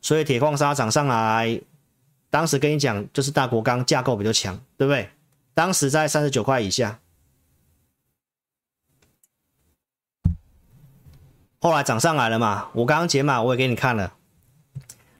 [0.00, 1.60] 所以铁矿砂涨上来，
[2.30, 5.10] 当时跟你讲就是大国钢架构比较强，对不对？
[5.52, 6.98] 当时在三十九块以下，
[11.58, 12.68] 后来涨上来了嘛？
[12.72, 14.14] 我刚刚解码我也给你看了。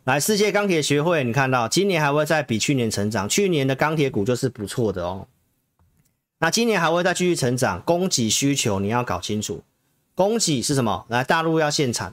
[0.04, 5.28] 来，世界钢铁学会，你看到今年还会再比去年成长，去年的钢铁股就是不错的哦。
[6.40, 9.62] 那今年还会再继续成长，供给需求你要搞清楚，
[10.16, 11.06] 供给是什么？
[11.08, 12.12] 来，大陆要限产，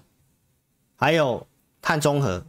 [0.96, 1.48] 还有
[1.82, 2.46] 碳中和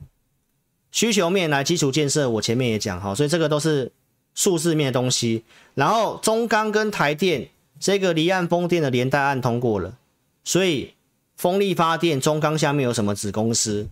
[0.93, 3.91] 需求面来基础建设，我前面也讲哈，所以这个都是。
[4.35, 5.43] 数字面的东西，
[5.75, 7.49] 然后中钢跟台电
[7.81, 9.99] 这个离岸风电的连带案通过了，
[10.45, 10.95] 所以
[11.35, 13.89] 风力发电中钢下面有什么子公司，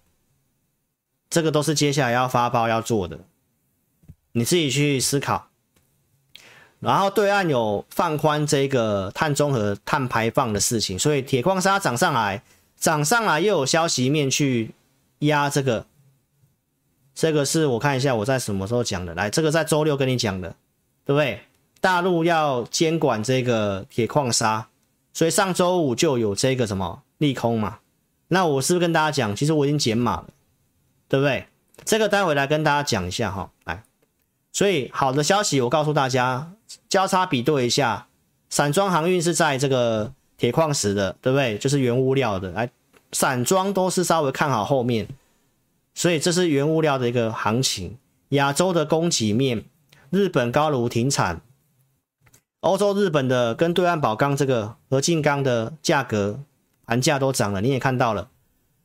[1.29, 3.19] 这个都是接下来要发包要做的，
[4.31, 5.49] 你自己去思考。
[6.81, 12.43] 然后对岸有放宽这个碳中和碳排放的事情，所以铁矿砂涨上来，
[12.77, 14.71] 涨上来又有消息面去
[15.21, 15.87] 压这个。
[17.15, 20.55] 这个是我看一下我在什么时候讲的，来，这个在周六跟你讲的，
[21.07, 21.41] 对不对？
[21.81, 24.69] 大陆要监管这个铁矿砂，
[25.15, 27.79] 所以上周五就有这个什么利空嘛。
[28.29, 30.27] 那我是不是跟大家讲，其实我已经减码了，
[31.09, 31.47] 对不对？
[31.87, 33.83] 这个待会来跟大家讲一下哈，来，
[34.57, 36.51] 所以好的消息我告诉大家，
[36.89, 38.07] 交叉比对一下，
[38.49, 41.59] 散装航运是在这个铁矿石的，对不对？
[41.59, 42.71] 就是原物料的，来，
[43.13, 45.09] 散装都是稍微看好后面。
[45.95, 47.99] 所以这是原物料的一个行情，
[48.31, 49.63] 亚洲的供给面，
[50.09, 51.43] 日本高炉停产，
[52.61, 56.41] 欧洲日本的跟对岸宝钢这个合金钢的价格
[56.87, 58.31] 盘价都涨了，你也看到了，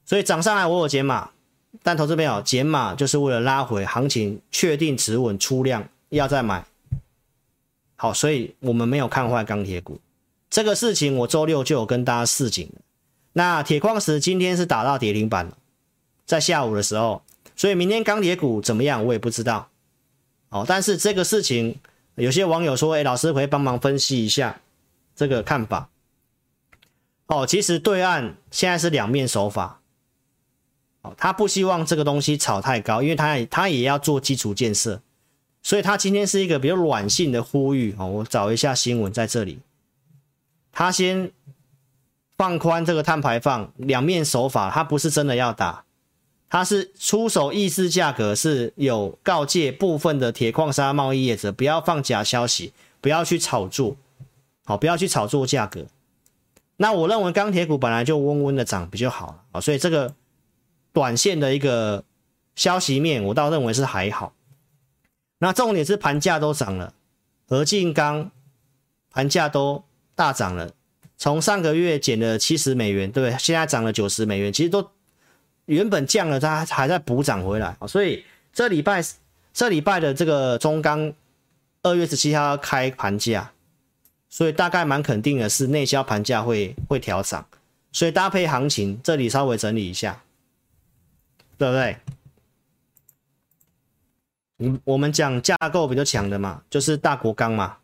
[0.03, 1.29] 所以涨上来我有减码，
[1.83, 6.65] 但投资朋友减码就是为了拉回行情，确定止稳出量要再买，
[7.95, 9.99] 好，所以我们没有看坏钢铁股，
[10.49, 12.81] 这个事情我周六就有跟大家示警了，
[13.33, 15.57] 那铁矿石今天是打到跌停板了。
[16.25, 17.21] 在下午的时候，
[17.57, 19.67] 所以明天钢铁股怎么样，我也不知道。
[20.49, 21.77] 哦，但是这个事情，
[22.15, 24.61] 有些网友说：“哎，老师可以帮忙分析一下
[25.13, 25.89] 这个看法。”
[27.27, 29.80] 哦，其实对岸现在是两面手法。
[31.01, 35.01] 哦，他不希望这个东西炒太高，因为他他也要做基础建设，
[35.63, 37.95] 所以他今天是一个比较软性的呼吁。
[37.97, 39.59] 哦，我找一下新闻在这里，
[40.71, 41.31] 他先
[42.37, 45.83] 放宽这个碳排放，两面手法，他不是真的要打。
[46.49, 53.95] 他是出手意思价格是有告诫部分的铁矿砂贸易业者不要放假消息，不要去炒作，
[54.65, 55.85] 好，不要去炒作价格。
[56.75, 60.13] 那我认为钢铁股本来就温温的涨比较好啊，所以这个
[60.93, 62.03] 短线的一个
[62.55, 64.33] 消息面，我倒认为是还好。
[65.39, 66.93] 那重点是盘价都涨了，
[67.47, 68.31] 合金钢
[69.09, 69.83] 盘价都
[70.15, 70.73] 大涨了，
[71.17, 73.37] 从上个月减了七十美元，对不对？
[73.39, 74.89] 现在涨了九十美元，其实都。
[75.65, 79.01] 原本降了，它还在补涨回来，所以这礼拜
[79.53, 81.13] 这礼拜的这个中钢
[81.83, 83.53] 二月十七号开盘价，
[84.27, 87.45] 所以大概蛮肯定的是内销盘价会会调涨，
[87.93, 90.21] 所以搭配行情，这里稍微整理一下，
[91.61, 91.95] 对不对？
[94.57, 97.77] 你我们讲架构比较强的嘛，就是大国钢嘛，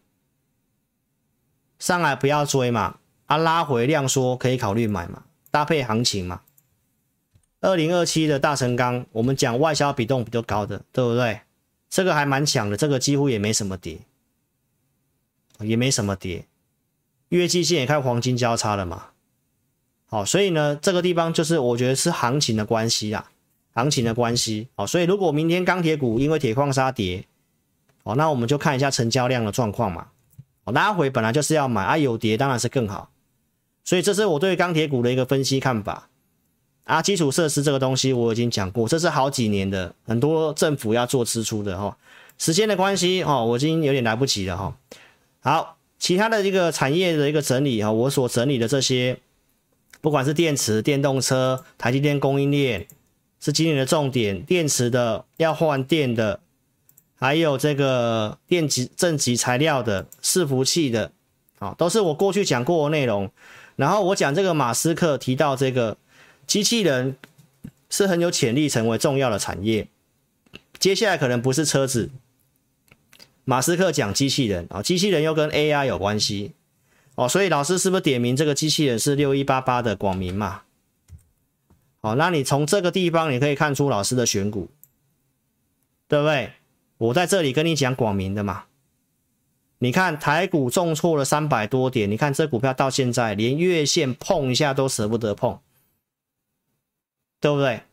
[1.78, 2.98] 上来不要追嘛，
[3.28, 6.42] 啊拉回量缩可以考虑买嘛，搭配行情嘛。
[7.60, 11.42] 二零二七的大成钢，我们讲外销比重比较高的，对不对？
[11.88, 14.00] 这个还蛮强的，这个几乎也没什么跌，
[15.60, 16.48] 也没什么跌，
[17.30, 19.10] 月季线也开黄金交叉了嘛。
[20.08, 23.30] 好，所以呢，这个地方就是我觉得是行情的关系啊，
[23.78, 24.68] 行情的关系。
[24.76, 27.24] 哦，所以如果明天钢铁股因为铁矿砂跌，
[28.02, 30.08] 哦，那我们就看一下成交量的状况嘛。
[30.64, 33.12] 哦，拉回本来就是要买啊，有跌当然是更好。
[33.84, 36.10] 所以这是我对钢铁股的一个分析看法。
[36.86, 41.96] 啊，基础设施这个东西我已经讲过，这是好几年的，很多政府要做支出的哈。
[42.40, 44.76] 时间的关系哈，我已经有点来不及了哈。
[45.42, 49.20] 好，其他的一个产业的一个整理哈，我所整理的这些。
[50.00, 52.88] 不管是电池、电动车、台积电供应链
[53.40, 56.40] 是今年的重点，电池的要换电的，
[57.16, 61.12] 还有这个电极正极材料的伺服器的，
[61.60, 63.32] 啊，都是我过去讲过的内容。
[63.76, 65.98] 然后我讲这个马斯克提到这个
[66.48, 67.16] 机器人
[67.90, 69.88] 是很有潜力成为重要的产业，
[70.80, 72.10] 接下来可能不是车子，
[73.46, 76.54] 马斯克讲机器人啊，机器人又跟 AI 有关系。
[77.16, 80.62] 哦，所以老师是不是点名这个机器人是六一八八的广明嘛？
[82.00, 84.70] 好，那你从这个地方你可以看出老师的选股，
[86.08, 86.54] 对不对？
[86.98, 88.66] 我在这里跟你讲广明的嘛。
[89.80, 95.60] 你看台股重挫了三百多点，你看这股票到现在连月线碰一下都舍不得碰，
[97.40, 97.84] 对不对？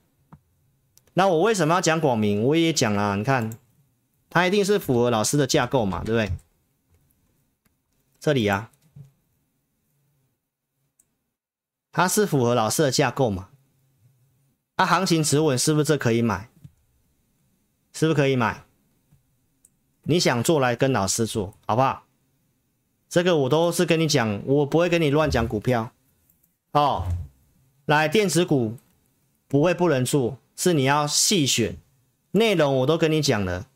[1.15, 2.43] 那我为什么要讲广明？
[2.43, 3.59] 我也讲了啊，你看
[4.31, 6.37] 它一定是符合老师的架构嘛，对不对？
[8.19, 8.71] 这里啊。
[11.93, 13.51] 它是符合老师的架构嘛？
[14.77, 16.49] 啊，行情止稳是不是这可以买？
[17.93, 18.65] 是不是可以买？
[20.03, 22.05] 你想做来跟老师做好不好？
[23.09, 25.93] 这个我都是跟你讲，我不会跟你乱讲股票
[26.73, 27.07] 哦。
[27.87, 28.77] 来，电子股
[29.47, 31.77] 不会不能做，是你要细选
[32.33, 33.69] 内容，我都跟你讲了，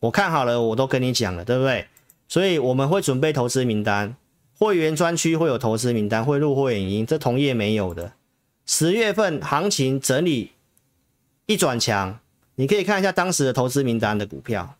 [0.00, 1.86] 我看好了，我都跟你讲了，对不对？
[2.26, 4.16] 所以我们会准备投资名单。
[4.58, 8.14] 会员专区会有投资名单，会录会员音，这同业没有的。
[8.70, 10.52] 十月份行情整理
[11.46, 12.20] 一转强，
[12.56, 14.76] 你可以看一下当时的投资名单的股票，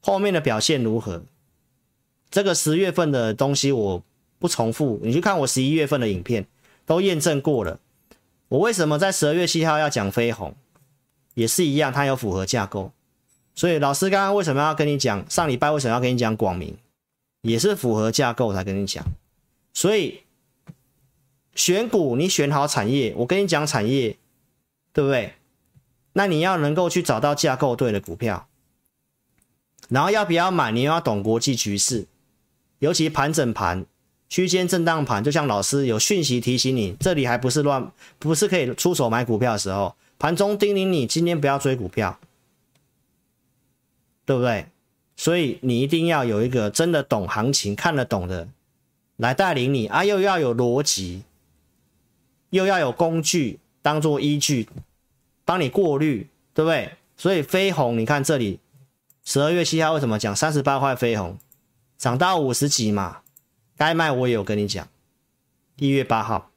[0.00, 1.22] 后面的表现如何？
[2.28, 4.02] 这个十月份的东西我
[4.40, 6.48] 不重复，你去看我十一月份的影片，
[6.86, 7.78] 都验证过了。
[8.48, 10.56] 我为什么在十二月七号要讲飞鸿，
[11.34, 12.90] 也是一样，它有符合架构。
[13.54, 15.24] 所以老师刚刚为什么要跟你讲？
[15.30, 16.76] 上礼拜为什么要跟你讲广明？
[17.42, 19.04] 也是符合架构才跟你讲，
[19.72, 20.22] 所以
[21.58, 24.16] 选股你选好产业，我跟你讲产业，
[24.92, 25.34] 对不对？
[26.12, 28.46] 那你要能够去找到架构对的股票，
[29.88, 32.06] 然后要不要买，你又要懂国际局势，
[32.78, 33.84] 尤其盘整盘、
[34.28, 37.90] 区间震荡盘，就像老师有讯息提醒你，这里还不是乱，
[38.20, 42.20] 不是可以出手买股票的时候，盘中叮咛你今天不要追股票，
[44.24, 44.66] 对不对？
[45.16, 48.46] 所以你一定要有一个真的懂行情、看得懂的
[49.16, 51.24] 来带领你啊，又要有逻辑，
[52.50, 54.68] 又要有工具当做依据，
[55.44, 56.92] 帮你过滤，对不对？
[57.16, 58.60] 所以飞鸿，你看这里
[59.24, 61.36] 十二月七号为什么讲三十八块飞鸿
[61.96, 63.18] 涨到五十几嘛？
[63.76, 64.88] 该卖我也有跟你讲，
[65.76, 66.50] 一月八号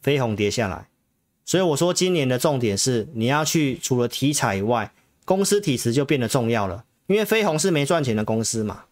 [0.00, 0.88] 飞鸿跌下来，
[1.44, 4.92] 所以我说今年的重点是你要去除了题材以外，
[5.24, 6.84] 公司体质就变得重要了。
[7.06, 8.84] 因为飞鸿是没赚钱的公司嘛，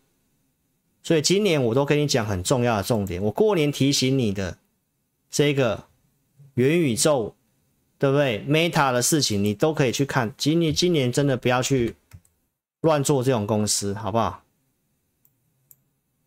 [1.02, 3.22] 所以今年我都跟你讲很重要的重点。
[3.22, 4.58] 我过年提醒你的
[5.30, 5.84] 这个
[6.54, 7.34] 元宇宙，
[7.98, 10.32] 对不对？Meta 的事情你都可以去看。
[10.36, 11.96] 今年今年真的不要去
[12.80, 14.42] 乱做这种公司，好不好？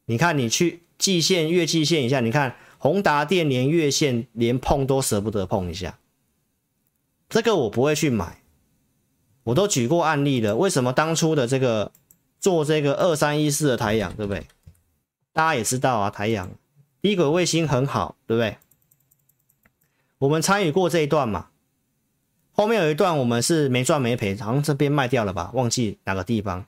[0.06, 5.98] 你看你去季线、月季线一下，你看宏达电连月线连碰都舍不得碰一下，
[7.30, 8.42] 这个我不会去买。
[9.44, 11.92] 我都举过案例了，为什么当初的这个
[12.40, 14.46] 做这个二三一四的台阳，对不对？
[15.34, 16.52] 大家也知道啊，台阳
[17.02, 18.58] 低轨卫星很好，对不对？
[20.22, 21.50] 我们参与过这一段嘛，
[22.52, 26.64] 后面有一段我们是没赚没赔，好像这边卖掉了吧，忘记哪个地方。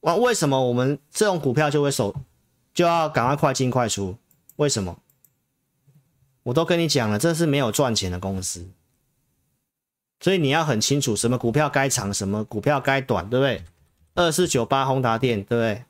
[0.00, 2.14] 哇，为什么我们这种股票就会守，
[2.72, 4.16] 就要赶快快进快出？
[4.56, 4.98] 为什么？
[6.44, 8.70] 我都跟你讲了，这是没有赚钱的公司。
[10.20, 13.62] 所以你要很清楚什么股票该长，什么股票该短，对不对？
[14.14, 15.84] 二四九八宏达电，对不对？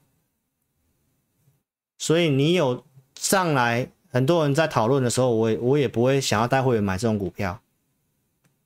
[1.97, 2.85] 所以你有
[3.15, 7.61] 上来很多人在讨论的时候，我也我也不会想要带会员买这种股票。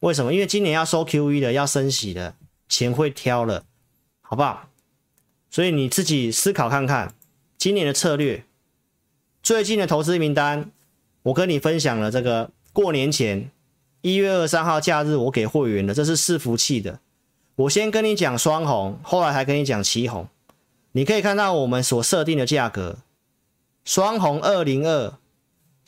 [0.00, 0.30] 为什么？
[0.34, 2.34] 因为今年要收 QE 的，要升息的，
[2.68, 3.64] 钱会挑了，
[4.20, 4.68] 好不好？
[5.48, 7.14] 所以你自己思考看看，
[7.56, 8.44] 今年的策略，
[9.42, 10.70] 最近的投资名单，
[11.22, 13.50] 我跟你分享了这个过年前
[14.02, 17.00] 一月二十三号假日我给会员的，这是伺服器的。
[17.56, 20.28] 我先跟你讲双红，后来还跟你讲奇红。
[20.92, 22.98] 你可以看到我们所设定的价格，
[23.82, 25.14] 双红二零二，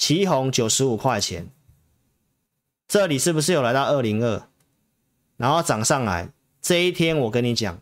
[0.00, 1.50] 奇鋐九十五块钱。
[2.88, 4.48] 这里是不是有来到二零二，
[5.36, 6.30] 然后涨上来？
[6.62, 7.78] 这一天我跟你讲，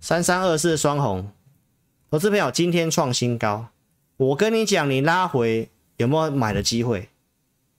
[0.00, 1.30] 三三二四双红，
[2.10, 3.68] 投资朋友今天创新高。
[4.16, 7.08] 我跟你讲，你拉回有没有买的机会？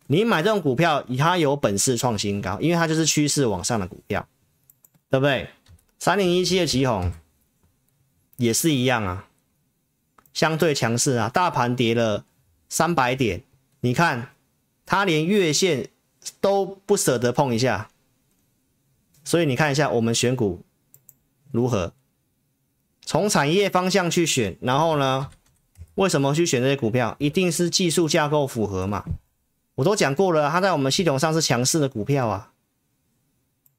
[0.08, 4.26] 你买这种股票，它有本事创新高，因为它就是趋势往上的股票，
[5.10, 5.50] 对不对？
[6.00, 7.12] 三零一七的奇鋐
[8.40, 9.28] 也是一样啊。
[10.34, 12.24] 相对强势啊，大盘跌了
[12.70, 13.44] 三百点，
[13.82, 14.34] 你看
[14.86, 15.90] 它连月线
[16.40, 17.90] 都不舍得碰一下，
[19.24, 20.64] 所以你看一下我们选股
[21.52, 21.94] 如何，
[23.02, 25.30] 从产业方向去选，然后呢，
[25.96, 27.16] 为什么去选这些股票？
[27.20, 29.04] 一定是技术架构符合嘛？
[29.76, 32.54] 我都讲过了，它在我们系统上是强势的股票啊，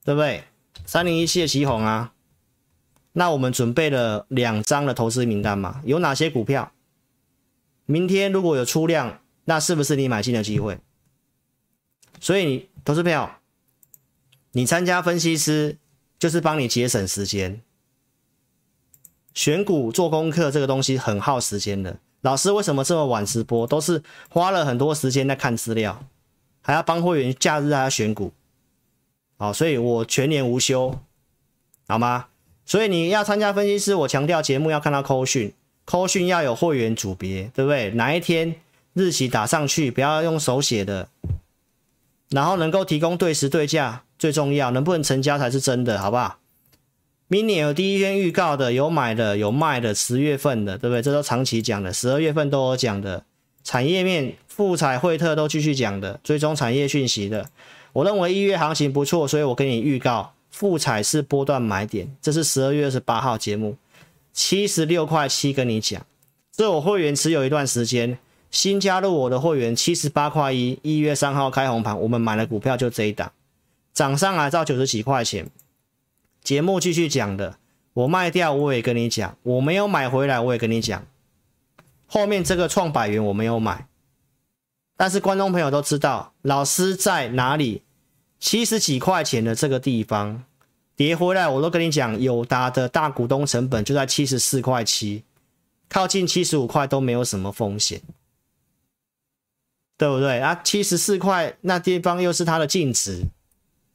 [0.04, 0.44] 对不对？
[0.84, 2.12] 三零一七的奇鋐啊。
[3.12, 5.80] 那我们准备了两张的投资名单嘛？
[5.84, 6.72] 有哪些股票？
[7.86, 10.78] 明天如果有出量，那是不是你买进的机会？
[12.20, 13.40] 所以，投资票，
[14.52, 15.78] 你参加分析师
[16.18, 17.60] 就是帮你节省时间。
[19.34, 21.98] 选股做功课这个东西很耗时间的。
[22.20, 23.66] 老师为什么这么晚直播？
[23.66, 26.04] 都是花了很多时间在看资料，
[26.60, 28.32] 还要帮会员假日还要选股。
[29.38, 30.98] 好，所以我全年无休，
[31.88, 32.26] 好吗？
[32.70, 35.52] 所以你要参加分析师，我强调节目要看到扣讯，
[35.84, 37.90] 扣讯要有会员组别，对不对？
[37.94, 38.54] 哪一天
[38.94, 41.08] 日期打上去，不要用手写的，
[42.28, 46.38] 然后能够提供对时对价最重要，能不能成交才是真的，好不好？
[47.26, 51.02] 明年有第一天预告的，有买的，有卖的，十月份的，对不对？
[51.02, 53.24] 这都长期讲的，十二月份都有讲的，
[53.64, 57.50] 产业面、富彩、惠特都继续讲的，追踪产业讯息的。
[57.94, 60.34] 我认为一月行情不错，所以我给你预告。
[60.50, 63.76] 富彩是波段买点，这是十二月二十八号节目，
[64.32, 66.04] 七十六块七跟你讲，
[66.52, 68.18] 这我会员持有一段时间，
[68.50, 73.32] 新加入我的会员七十八块一，一月三号开红盘，我们买的股票就这一档，
[73.94, 75.48] 涨上来到九十几块钱，
[76.42, 77.56] 节目继续讲的，
[77.94, 81.06] 我卖掉我也跟你讲，我没有买回来我也跟你讲，
[82.06, 83.86] 后面这个创百元我没有买，
[84.96, 87.82] 但是观众朋友都知道老师在哪里。
[88.40, 90.42] 七十几块钱的这个地方
[90.96, 95.22] 跌回来，我都跟你讲，友达的大股东成本就在七十四块七，
[95.88, 98.00] 靠近七十五块都没有什么风险，
[99.98, 100.58] 对不对啊？
[100.64, 103.24] 七十四块那地方又是它的净值，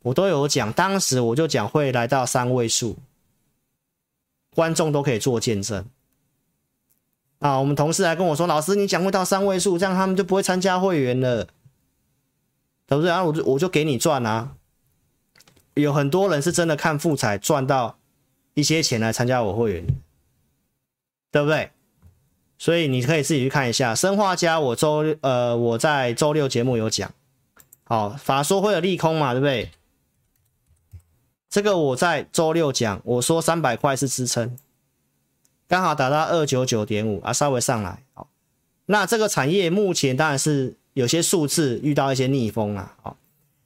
[0.04, 2.98] 我都有讲，当时我就讲会来到三位数，
[4.52, 5.84] 观众都可以做见证
[7.39, 7.60] 啊。
[7.60, 11.48] 我们同事还跟我说，老师你讲会到三位数，这样他们就不会参加会员了。
[12.88, 13.23] 对不对啊？
[13.23, 14.55] 我就我就给你赚啊！
[15.73, 17.97] 有很多人是真的看富采赚到
[18.53, 19.88] 一些钱来参加我会员，
[21.31, 21.71] 对不对？
[22.57, 23.95] 所以你可以自己去看一下。
[23.95, 27.11] 生化家我周呃我在周六节目有讲，
[27.83, 29.71] 好，法说会有利空嘛，对不对？
[31.49, 34.55] 这个我在周六讲，我说三百块是支撑，
[35.67, 38.03] 刚好达到二九九点五啊，稍微上来。
[38.13, 38.29] 好，
[38.86, 40.77] 那这个产业目前当然是。
[40.96, 43.18] 有些数字遇到一些逆风啊，好，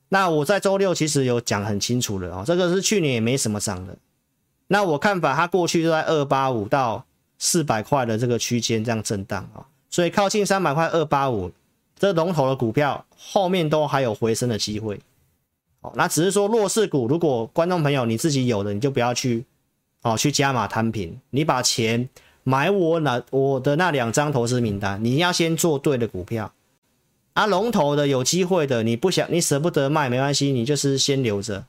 [0.09, 3.95] 那我在周六其实有讲很清楚了哦，这个是去年也没什么涨的，
[4.65, 7.05] 那我看法它过去都在二八五到
[7.37, 9.61] 四百块的这个区间这样震荡啊，
[9.91, 11.51] 所以靠近三百块二八五
[11.99, 14.99] 这龙头的股票后面都还有回升的机会，
[15.81, 19.45] 哦，那只是说弱势股，如果观众朋友你自己有的，你就不要去
[20.01, 22.09] 哦去加码摊平，你把钱
[22.43, 26.51] 买我那我的那两张投资名单，你要先做对的股票。
[27.33, 31.65] 啊，龙头的有机会的，你不想你舍不得卖没关系，你就是先留着。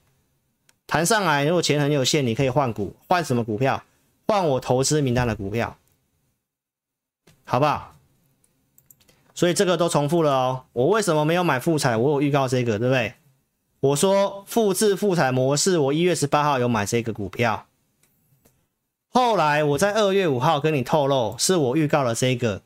[0.86, 3.84] 弹上来，如果钱很有限，你可以换股，换什么股票？
[4.26, 5.76] 换我投资名单的股票，
[7.44, 7.96] 好不好？
[9.34, 10.64] 所以这个都重复了哦。
[10.72, 11.96] 我为什么没有买富彩？
[11.96, 13.14] 我有预告这个，对不对？
[13.80, 17.66] 我说复制复彩模式，我一月十八号有买这个股票。
[19.08, 22.62] 后来我在二月五号跟你透露，是我预告了这个。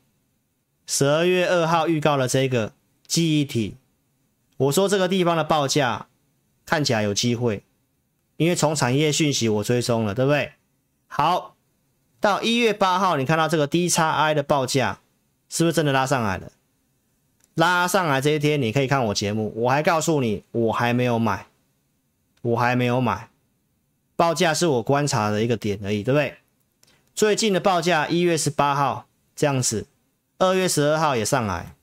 [0.85, 2.73] 十二月二号预告了这个。
[3.07, 3.75] 记忆体，
[4.57, 6.07] 我说这个地方的报价
[6.65, 7.63] 看起来有机会，
[8.37, 10.53] 因为从产业讯息我追踪了，对不对？
[11.07, 11.55] 好，
[12.19, 14.99] 到一月八号，你看到这个 DXI 的报价
[15.49, 16.51] 是不是真的拉上来了？
[17.53, 21.47] 拉上来这一天，你可以看我节目，我还告诉你，我还没有买，
[22.41, 23.29] 我还没有买。
[24.17, 26.37] 报价是我观察的一个点而已，对不对？
[27.13, 29.85] 最近的报价一月十八号这样子，
[30.39, 31.74] 二月十二号也上来。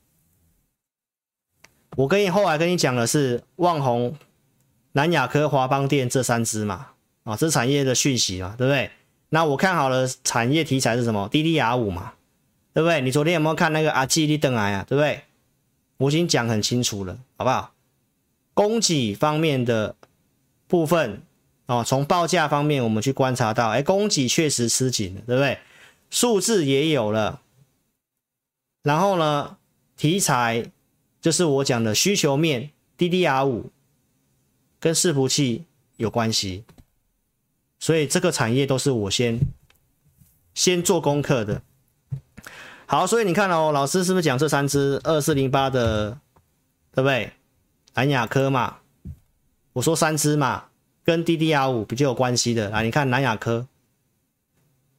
[1.95, 4.15] 我跟你后来跟你讲的是旺宏、
[4.93, 6.87] 南亚科、华邦电这三只嘛，
[7.23, 8.89] 啊，这产业的讯息嘛，对不对？
[9.29, 12.13] 那我看好了产业题材是什么？DDR 五嘛，
[12.73, 13.01] 对不对？
[13.01, 14.85] 你昨天有没有看那个阿基利登来啊？
[14.87, 15.21] 对不对？
[15.97, 17.73] 我已经讲很清楚了，好不好？
[18.53, 19.95] 供给方面的
[20.67, 21.21] 部分。
[21.65, 25.57] 哦，从报价方面我们去观察到，哎，供给确实吃紧了，对不对？
[26.09, 27.39] 数字也有了，
[28.83, 29.55] 然后呢，
[29.95, 30.69] 题材
[31.23, 33.71] 就是我讲的需求面，DDR 五
[34.77, 35.63] 跟伺服器
[35.95, 36.65] 有关系，
[37.79, 39.39] 所以这个产业都是我先
[40.53, 41.61] 先做功课的。
[42.85, 46.19] 好，所以你看哦，老师是不是讲这三只二四零八的，
[46.91, 47.31] 对不对？
[47.93, 48.79] 南亚科嘛，
[49.71, 50.65] 我说三只嘛。
[51.05, 53.67] 跟 DDR 五比较有关系的啊，你看南亚科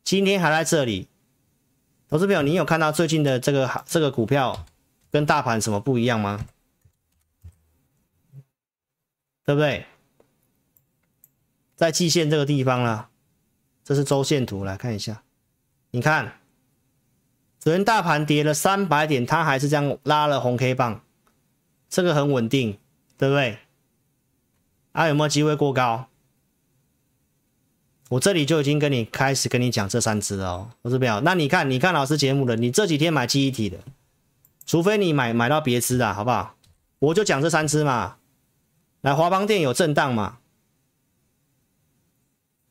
[0.02, 1.08] 今天还在这里，
[2.08, 4.66] 投资朋友，你有看到最近的这个这个股票
[5.14, 6.44] 跟大盘什么不一样吗？
[9.44, 9.86] 对不对？
[11.76, 13.10] 在季线这个地方啦，
[13.84, 15.22] 这是周线图，来看一下，
[15.92, 16.40] 你看
[17.60, 21.00] 昨天大盘跌了三百点，它还是这样拉了红 K 棒，
[21.88, 22.76] 这个很稳定，
[23.16, 23.58] 对不对？
[24.90, 26.08] 啊，有没有机会过高？
[28.08, 31.20] 我这里就已经跟你开始跟你讲这三只了哦，我是没有。
[31.20, 33.78] 那你看，你看老师节目的，你这几天买记忆体的，
[34.66, 36.56] 除非你买买到别支的，好不好？
[36.98, 38.16] 我就讲这三只嘛。
[39.02, 40.38] 来，华邦电有震荡嘛，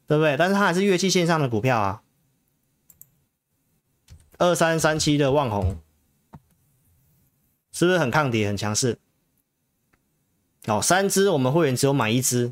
[0.07, 0.35] 对不对？
[0.35, 2.01] 但是它还是月季线上的股票啊。
[4.39, 5.77] 二三三七的旺宏，
[7.71, 8.97] 是不是很抗跌、很强势？
[10.65, 12.51] 哦，三只我们会员只有买一只，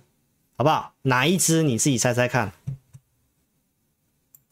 [0.56, 0.94] 好不好？
[1.02, 2.54] 哪一只你自己猜猜看。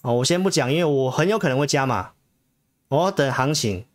[0.02, 2.14] 哦，我先不讲，因为我很有可能会加码，
[2.88, 3.86] 我要等行情。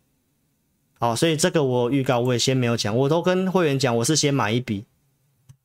[0.97, 4.85] 好，所以这个我预告我也先没有讲，我都跟会员讲我是先买一笔。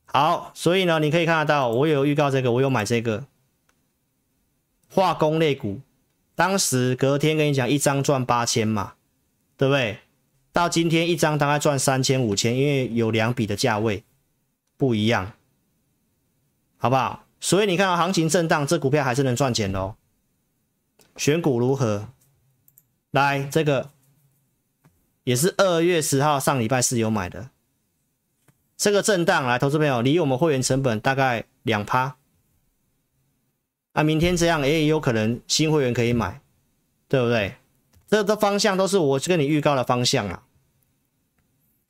[0.06, 3.24] 好，所以呢，你可以看得到，我有预告这个，我有买这个
[4.88, 5.80] 化工类股，
[6.34, 8.94] 当时隔天跟你讲一张赚八千嘛，
[9.56, 9.98] 对不对？
[10.52, 14.02] 到今天一张大概赚三千五千，因为有两笔的价位
[14.76, 15.32] 不一样，
[16.76, 17.24] 好不好？
[17.38, 19.94] 所以你看到行情震荡，这股票还是能赚钱的哦。
[21.16, 22.08] 选股如何？
[23.12, 23.90] 来，这个
[25.24, 27.50] 也是二月十号上礼拜四有买的，
[28.76, 32.16] 这个震荡来，投资朋友离我们会员成本大概两趴，
[33.92, 36.40] 啊，明天这样也有可能新会员可以买，
[37.08, 37.56] 对不对？
[38.08, 40.42] 这个方向都是我跟你预告的方向啊，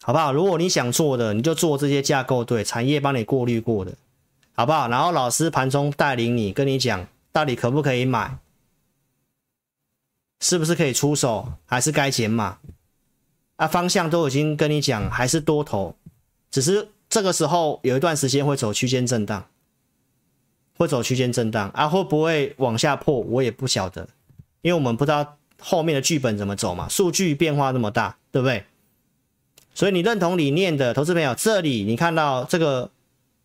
[0.02, 0.32] 好不好？
[0.32, 3.94] 如果你想做的，你就做这些架构对，产业帮你过滤过的，
[4.52, 4.88] 好不好？
[4.88, 8.36] 然后老师盘中带领你，跟你讲到底可不可以买，
[10.40, 12.58] 是不是可以出手，还是该减码？
[13.61, 15.94] 啊，方向都已经跟你讲，还是多头，
[16.50, 19.46] 只是这个时候有一段时间会走区间震荡，
[20.78, 24.08] 会走区间震荡啊，会不会往下破，我也不晓得，
[24.62, 25.37] 因为我们不知道。
[25.62, 26.88] 后面的剧本怎么走嘛？
[26.88, 28.64] 数据变化那么大，对不对？
[29.74, 32.91] 所以你认同理念的投资朋友，这里你看到这个，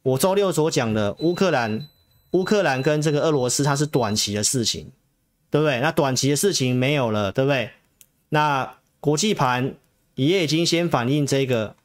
[0.02, 1.90] 我周六所讲的乌克兰，
[2.32, 4.90] 乌克兰跟这个俄罗斯，它是短期的事情，
[5.50, 5.82] 对不对？
[5.82, 7.72] 那短期的事情没有了，对不对？
[8.30, 9.76] 那国际盘
[10.16, 11.76] 也已经先反映这个，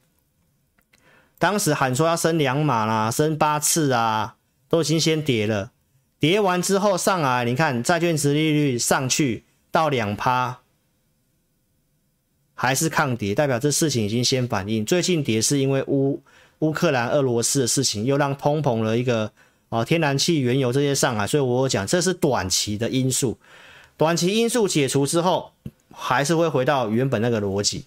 [1.38, 4.36] 当时喊说要升两码啦，升八次啊，
[4.68, 5.72] 都已经先跌了，
[6.18, 9.44] 跌完之后上来，你看债券值利率上去。
[9.72, 10.62] 到两趴
[12.56, 14.84] 还是抗跌，代表这事情已经先反应。
[14.84, 16.20] 最近跌是因为乌
[16.58, 19.30] 乌克兰、俄罗斯的事情，又让通膨了一个
[19.68, 23.38] 啊，天然气、原油这些上来，所以我讲这是短期的因素。
[23.96, 25.52] 短期因素解除之后，
[25.92, 27.84] 还是会回到原本那个逻辑。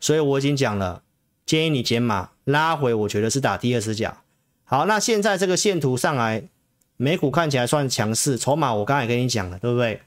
[0.00, 1.02] 所以我已经讲了，
[1.44, 4.18] 建议你减码拉回，我觉得是打第二只脚。
[4.64, 6.48] 好，那现在这个线图上来，
[6.96, 10.02] 美股看起来算强势，筹码我刚才跟你讲了，对不对？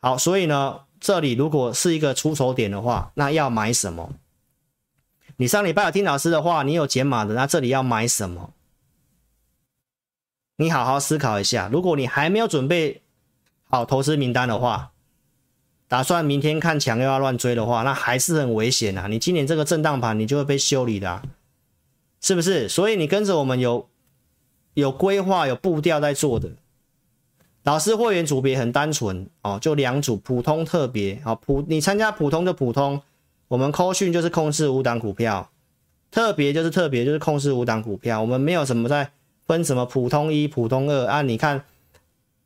[0.00, 4.14] 好，所以呢，这里如果是一个出手点的话，那要买什么？
[5.36, 8.52] 你上礼拜有听老师的话，你有减码的，那这里要买什么？
[10.56, 11.68] 你好好思考一下。
[11.70, 13.02] 如果你还没有准备
[13.68, 14.92] 好投资名单的话，
[15.88, 19.06] 打算明天看强又要乱追的话，那还是很危险啊！
[19.06, 21.22] 你今年这个震荡盘，你就会被修理的，
[22.20, 22.68] 是不是？
[22.68, 23.88] 所以你跟着我们有
[24.74, 26.50] 有规划、有步调在做的。
[27.62, 33.02] 老师会员组别很单纯哦，就两组，普通特别好，普你参加普通就普通，
[33.48, 35.50] 我们扣讯就是控制五档股票，
[36.10, 39.10] 特别就是特别就是控制五档股票，我们没有什么在
[39.46, 41.64] 分什么普通一、普通二啊，你看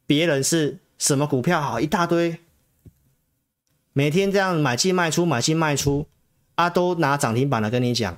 [0.07, 2.39] 别人是什么股票好一大堆，
[3.93, 6.07] 每天这样买进卖出买进卖出
[6.55, 8.17] 啊，都拿涨停板来跟你讲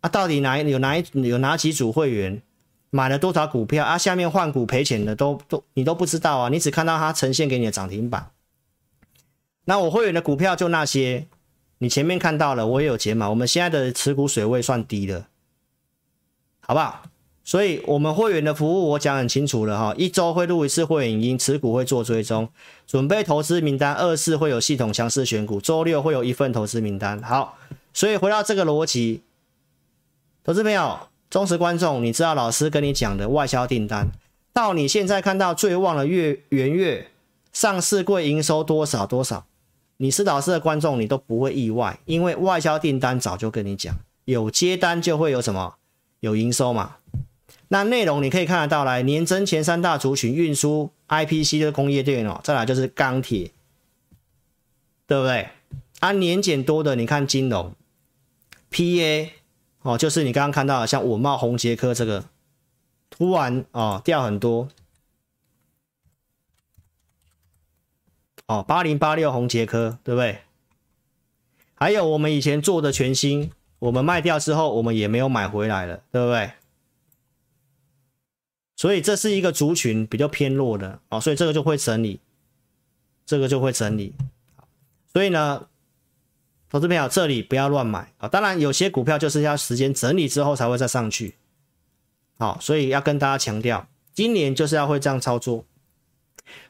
[0.00, 2.42] 啊，到底哪有哪一有哪几组会员？
[2.90, 3.98] 买了多少股票啊？
[3.98, 6.48] 下面换股赔钱的都都你都不知道啊！
[6.48, 8.30] 你只看到它呈现给你的涨停板。
[9.64, 11.26] 那我会员的股票就那些，
[11.78, 13.28] 你前面看到了，我也有解码。
[13.28, 15.26] 我们现在的持股水位算低的，
[16.60, 17.02] 好不好？
[17.46, 22.48] 所以我们会员的服务我讲很清楚了哈，一周会录一次会员音，持股会做追踪，
[22.86, 27.22] 准备投资名单，二四会有系统强势选股，周六会有一份投资名单。
[27.22, 27.56] 好，
[27.94, 29.22] 所以回到这个逻辑，
[30.44, 30.98] 投资朋友。
[31.28, 34.08] 忠实观众，你知道老师跟你讲的外销订单，
[34.52, 37.10] 到你现在看到最旺的月元月
[37.52, 39.44] 上市柜营收多少多少，
[39.96, 43.92] 你是老师的观众，你都不会意外，因为外销订单早就跟你讲，
[44.24, 45.74] 有接单就会有什么
[46.20, 46.96] 有营收嘛。
[47.68, 53.50] 那内容你可以看得到来，年增前三大族群运输、IPC 的工业电脑，再来就是钢铁，
[55.06, 55.48] 对不对？
[56.00, 57.74] 啊，年减多的，你看金融、
[58.70, 59.30] PA。
[59.82, 62.24] 哦，就是你刚刚看到的，像稳懋、宏捷科这个，
[63.08, 64.68] 突然哦掉很多。
[68.48, 70.40] 哦，八零八六宏捷科，对不对？
[71.76, 76.50] 还有我们以前做的全新，我们卖掉之后，我们也没有买回来了，对不对？
[78.76, 82.20] 所以这是一个族群比较偏弱的哦，所以这个就会整理，
[83.24, 84.14] 这个就会整理。
[85.12, 85.66] 所以呢。
[86.68, 88.26] 投资朋友，这里不要乱买啊！
[88.28, 91.36] 当然，有些股票就是要时间整理之后才会再上去。
[92.38, 95.64] 好，所以要跟大家强调，今年就是要会这样操作。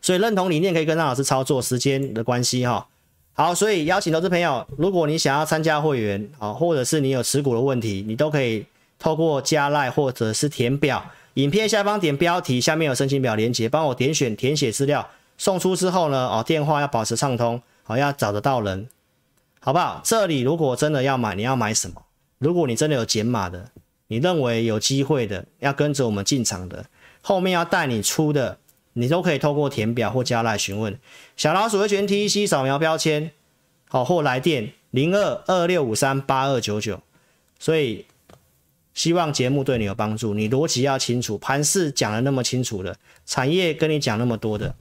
[0.03, 2.87] 所以认同理念可以跟张老师操作，时间的关系哈。
[3.33, 8.67] 好，所以邀请投资朋友，如果你想要参加会员啊，或者是你有持股的问题，你都可以
[8.99, 15.07] 透过加赖或者是填表，影片下方点标题，下面有申请表连接，帮我点选填写资料，
[15.37, 18.89] 送出之后呢，哦，电话要保持畅通，好，要找得到人。
[19.61, 20.01] 好不好？
[20.03, 22.07] 这里如果真的要买，你要买什么？
[22.39, 23.71] 如果你真的有减码的，
[24.07, 26.87] 你认为有机会的，要跟着我们进场的，
[27.21, 28.59] 后面要带你出的，
[28.95, 30.99] 你都可以透过填表或加来询问。
[31.37, 33.31] 小老鼠会全 TEC 扫描标签，
[33.89, 37.03] 好，或来电零二二六五三八二九九。
[37.59, 38.07] 所以
[38.97, 42.97] 希望节目对你有帮助，你逻辑要清楚，盘势讲了那么清楚的，
[43.27, 44.75] 产业跟你讲那么多的，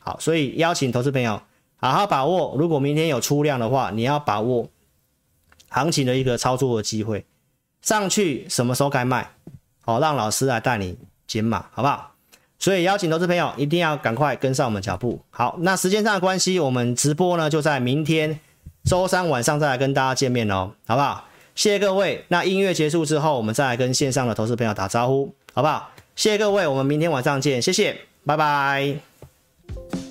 [0.00, 1.42] 好，所以邀请投资朋友。
[1.76, 4.70] 好好把握，如果明天有出量的话，你要把握
[5.68, 7.26] 行情的一个操作的机会，
[7.82, 9.32] 上去什么时候该卖，
[9.82, 10.96] 好，让老师来带你
[11.26, 12.14] 减码，好不好？
[12.58, 15.20] 所以邀请投资朋友一定要赶快跟上我们脚步。
[15.28, 18.40] 好，那时间上的关系，我们直播呢就在明天
[18.84, 21.26] 周三晚上再来跟大家见面哦，好不好？
[21.54, 22.24] 谢谢各位。
[22.28, 25.90] 那音乐结束之后我们再来跟线上的投资朋友打招呼好不好？
[26.16, 30.03] 谢谢各位我们明天晚上见谢谢拜拜。